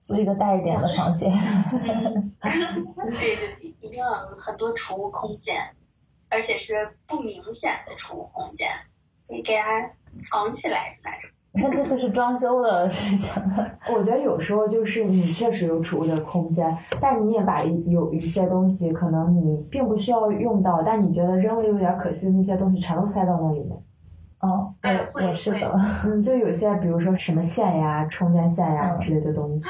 [0.00, 1.30] 租一个大一点的房间。
[2.40, 5.74] 对对对，一定要有很多储物空间，
[6.28, 8.68] 而且是不明显的储物空间，
[9.28, 11.30] 可以给它藏起来那种。
[11.60, 13.42] 那这就是装修的事情。
[13.94, 23.76] 我觉得有时候就是你确实有储物的空间，但你也把有一些东西可能你并不需要用到，但你觉得扔了有点可惜的那些东西全都塞到那里面。
[24.40, 25.80] 哦，对也是的。
[26.06, 29.66] 嗯，就有些比如说什么线呀、充电线呀之类的东西。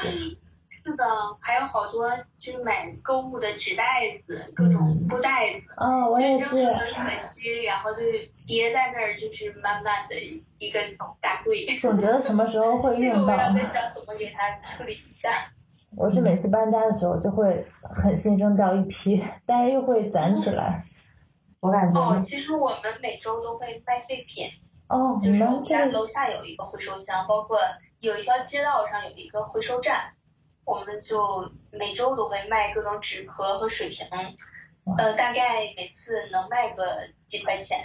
[0.89, 1.05] 是的，
[1.39, 2.09] 还有好多
[2.39, 3.83] 就是买购物的纸袋
[4.25, 5.71] 子，各种布袋子。
[5.77, 6.65] 哦，我也是。
[6.65, 7.99] 很可惜，然后就
[8.47, 10.15] 叠在那儿，就是满满的
[10.57, 10.79] 一个
[11.21, 11.67] 大柜。
[11.79, 13.33] 总觉得什么时候会用到。
[13.33, 15.29] 我在想怎么给它处理一下。
[15.97, 20.83] 我是每次搬家的时候就会狠心扔掉一批，但是又会攒起来。
[21.59, 21.99] 我感觉。
[21.99, 24.47] 哦，其实我们每周都会卖废品。
[24.87, 27.59] 哦，就是我们家楼下有一个回收箱，包括
[27.99, 30.13] 有一条街道上有一个回收站，
[30.69, 34.07] 我们就每周都会卖各种纸壳和水瓶，
[34.97, 36.83] 呃，大概每次能卖个
[37.25, 37.79] 几块钱，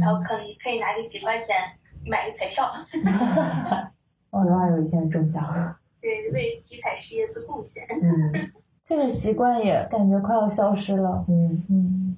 [0.00, 1.56] 然后可可以拿这几块钱
[2.04, 5.44] 买个彩票， 希望有一天中奖。
[6.02, 7.86] 对，为体彩事业做贡献。
[7.88, 11.24] 嗯， 这个习惯也感觉快要消失了。
[11.28, 12.16] 嗯嗯，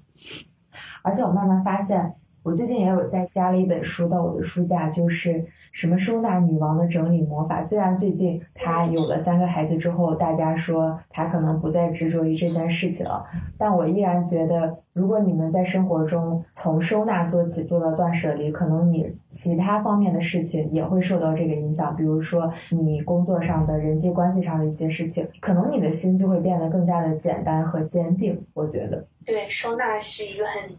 [1.02, 2.16] 而且我慢慢发现。
[2.46, 7.64] 我最近也有在加了一本书到我的书架，就是什么收纳女王的整理魔法。
[7.64, 13.26] 虽然最近她有了三个孩子之后，大家说她可能不再执着于这件事情了，
[13.58, 21.96] 但我依然觉得，如果你们在生活中从收纳做起，做到断舍离，可能你其他方面的事情也会受到这个影响。
[21.96, 28.40] 比如说你工作上的人际关系上的一些事情，可能你的心就会变得更加的简单和坚定。
[28.54, 30.70] 我觉得，对，收纳是一个很。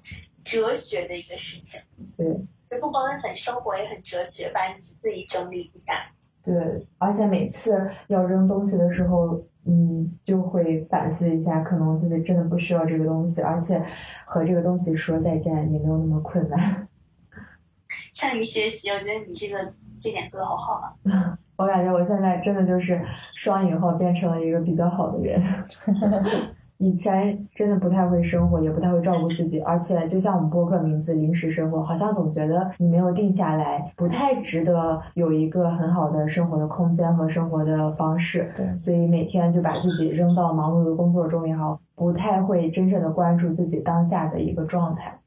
[0.48, 1.80] 哲学的一个事情，
[2.16, 2.26] 对，
[2.70, 5.94] 就不光是很生活，也很哲学，把你自己整理一下。
[6.42, 13.84] 对，而且每次要扔东西的时候，嗯，就会反思一下，可能自己真的不需要这个东西，而且
[14.26, 16.88] 和这个东西说再见也没有那么困难。
[18.14, 21.38] 向你学习，我觉得你这个这点做的好好啊。
[21.58, 23.04] 我感觉我现在真的就是
[23.36, 25.42] 双引号变成了一个比较好的人。
[26.80, 38.54] 以前真的不太会生活，也不太会照顾自己，而且就像我们播客名字“临时生活”，好像总觉得你没有定下来，不太值得有一个很好的生活的空间和生活的方式。
[38.56, 45.20] 对，所以每天就把自己扔到忙碌的工作中也好，不太会真正的关注自己当下的一个状态。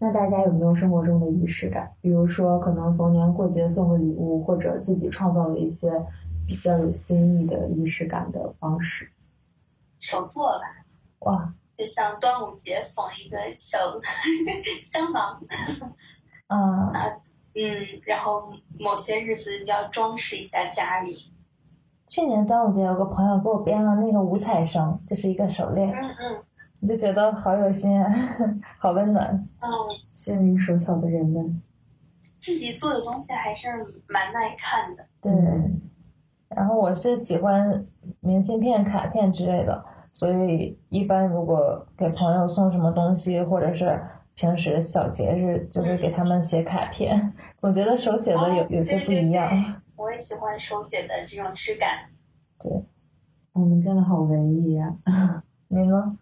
[0.00, 1.88] 那大家有没有生活中的仪式感？
[2.00, 5.92] 比如说，可能逢年过节送个礼物，或者自己创造了一些
[6.44, 9.06] 比较有新意的仪式感的方式。
[10.00, 10.64] 手作吧，
[11.20, 11.54] 哇！
[11.78, 13.78] 就像端午节缝一个小
[14.82, 15.40] 香囊，
[16.48, 16.92] 啊，
[17.54, 21.32] 嗯，然后某些日子要装饰一下家里。
[22.06, 26.42] 去年端午节有个朋友给我编了那个五彩绳，就是一个手链，嗯嗯，
[26.80, 28.02] 我就觉得好有心，
[28.78, 29.32] 好温暖。
[29.60, 29.68] 嗯，
[30.10, 31.62] 心灵手巧的人们，
[32.38, 33.68] 自己做的东西还是
[34.08, 35.06] 蛮耐看的。
[35.22, 35.32] 对。
[36.48, 37.86] 然后我是喜欢
[38.18, 44.00] 明信片、卡片之类的，所以一般如果给朋友送什么东西，或者是
[44.34, 47.32] 平时小节日，就会给他们写卡片。
[47.56, 49.50] 总觉得手写的有有些不一样。
[49.96, 51.88] 我也喜欢手写的这种质感。
[52.58, 52.70] 对，
[53.52, 54.96] 我们真的好文艺呀！
[55.68, 56.16] 你呢？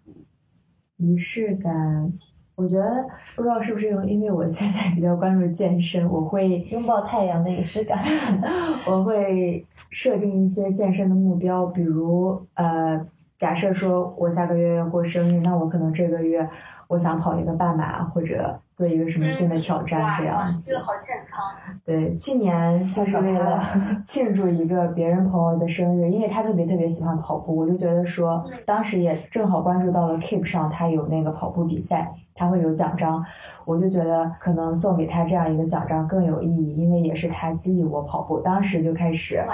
[0.96, 2.12] 仪式感，
[2.56, 7.98] 我觉得不知道是不是因为我现在比较关注健身，我会拥抱太阳的仪式感，
[8.86, 9.66] 我会。
[9.90, 13.06] 设定一些健身的目标，比如呃，
[13.38, 16.50] 假设说我下个月要过生日，那我可能这个月
[16.88, 20.56] 我想跑一个半马，或者做一个什么新的挑战，这样。
[20.62, 21.44] 这个好健康。
[21.84, 23.60] 对，去年就是为了
[24.06, 32.14] 庆祝一个别人朋友的生日，因为他特别特别喜欢跑步，我就觉得说，当时也正好关注到了 Keep 上他有那个跑步比赛。
[32.40, 33.20] 他会有奖章，
[33.64, 38.38] 我就觉得可能送给他这样一个奖章更有意义，因为也是他激励我跑步。
[38.38, 39.44] 当时就开始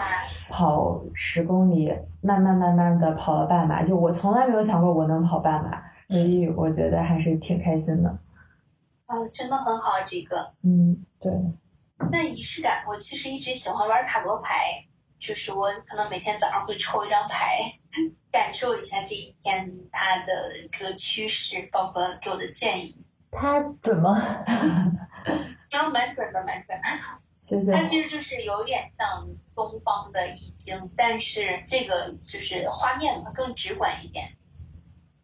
[0.50, 3.82] 跑十公里，慢慢慢慢的跑了半马。
[3.82, 8.14] 就我从来没有想过我能跑半马，所以我觉得还是挺开心的。
[9.06, 10.54] 嗯，真的很好，这个。
[10.62, 11.32] 嗯，对。
[12.10, 14.86] 那仪式感，我其实一直喜欢玩塔罗牌。
[15.20, 17.60] 就是我可能每天早上会抽一张牌，
[18.30, 23.02] 感受一下这一天它的一个趋势，包括给我的建议。
[23.30, 24.12] 它准吗？
[24.18, 26.78] 啊，蛮准的，蛮准。
[27.72, 34.36] 它其实就是有点像东方的易经，但是这个就是画面嘛，更直观一点。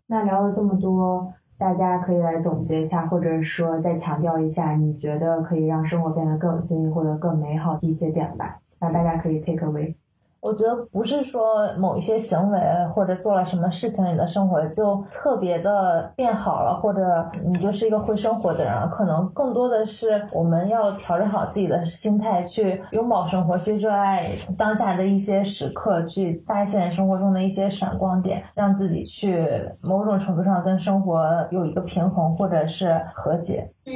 [0.06, 8.58] 那聊了这么多，大家可以来总结一下，或者说再强调一下，你觉得可以让生活变得更有新意或者更美好的一些点吧。
[8.80, 9.94] 那大家可以 take away。
[10.40, 12.58] 我觉得不是说某一些行为
[12.94, 17.02] 或者做了什么事情，你的生活就特别的变好了，或者
[17.44, 18.88] 你就是一个会生活的人。
[18.90, 29.46] 可能更多的是我们要调整好自己的心态，去拥抱生活，去热爱当下的一些时刻，去发现生活中的一些闪光点，让自己去
[29.82, 33.70] 某种程度上跟生活有一个平衡，或者是和解。
[33.84, 33.92] 嗯。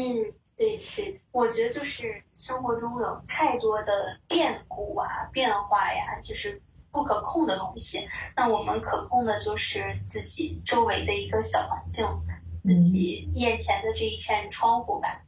[0.56, 3.92] 对对，我觉得就是生活中有太多的
[4.28, 6.62] 变故啊、变化呀，就是
[6.92, 8.06] 不可控的东西。
[8.36, 12.06] 那我们可控的就是自己周围的一个小环境，
[12.62, 15.22] 自己眼前的这一扇窗户吧。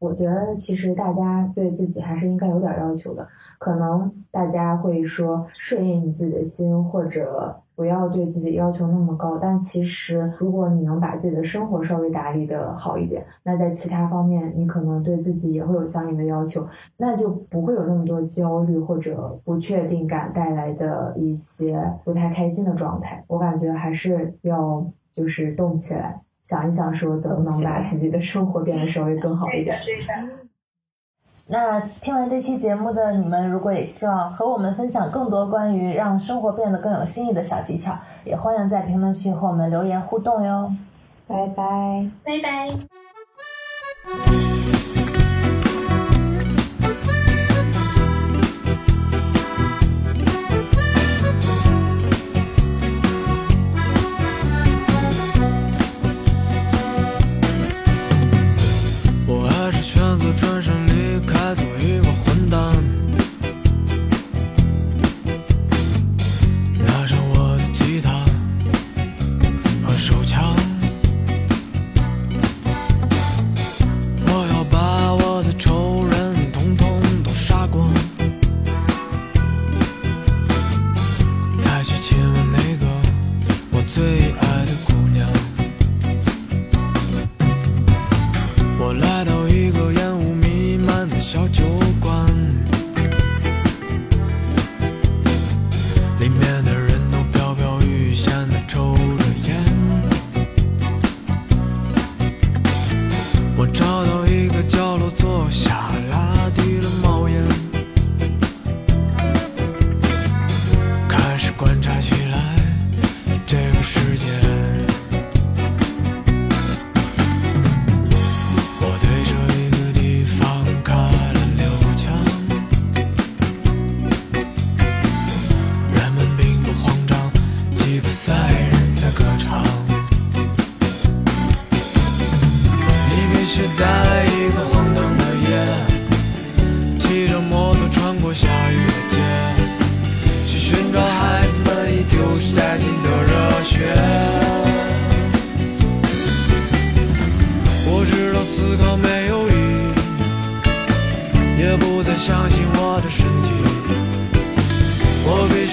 [0.00, 3.28] 我觉得其实大家对自己还是应该有点要求的，
[3.60, 9.38] 可能大家会说顺应你自己的心，或者不要对自己要求那么高。
[9.38, 16.66] 但其实如果你能把自己的生活稍微打理的好一点，那在其他方面你可能对自己也会有相应的要求，
[16.96, 23.22] 那就不会有那么多焦虑或者不确定感带来的一些不太开心的状态。
[23.28, 26.20] 我感觉还是要就是动起来。
[26.42, 29.76] 想一想，说怎么能把自己的生活变得稍微更好一点。
[31.48, 37.92] 那听完这期节目的你们，如果也希望和我们分享更多关于让生活变得更有新意的小技巧，
[38.24, 40.72] 也欢迎在评论区和我们留言互动哟。
[41.28, 42.68] 拜拜，拜拜。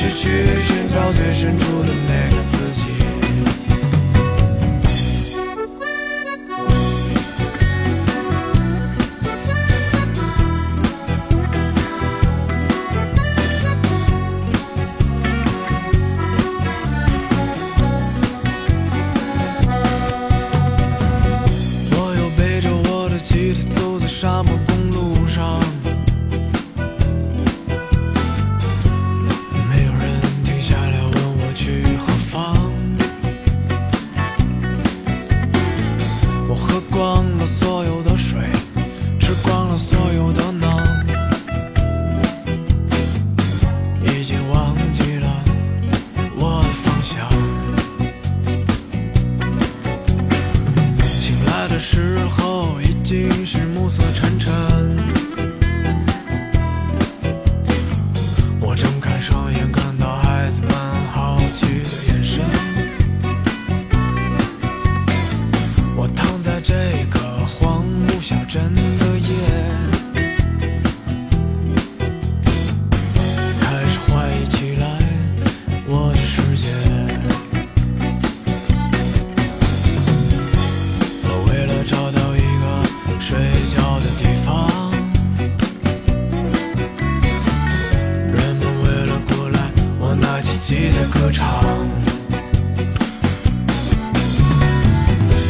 [0.10, 0.30] 去
[0.64, 2.43] 寻找最深处的美。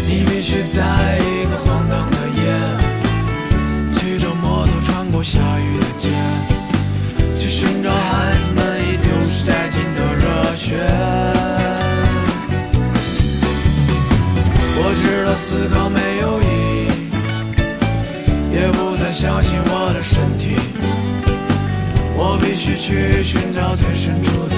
[0.08, 2.41] 你必须在一个荒唐的夜
[3.93, 6.10] 骑着摩托穿过下雨的街
[7.39, 10.78] 去寻找孩子们已丢失殆尽的热血。
[14.76, 16.45] 我知道思考没有意
[16.78, 16.88] 义
[18.54, 20.56] 也不再相信我的身体
[22.16, 24.53] 我必须去寻找最深处的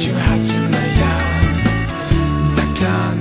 [0.00, 1.02] 就耗尽了呀，
[2.56, 3.19] 哪敢？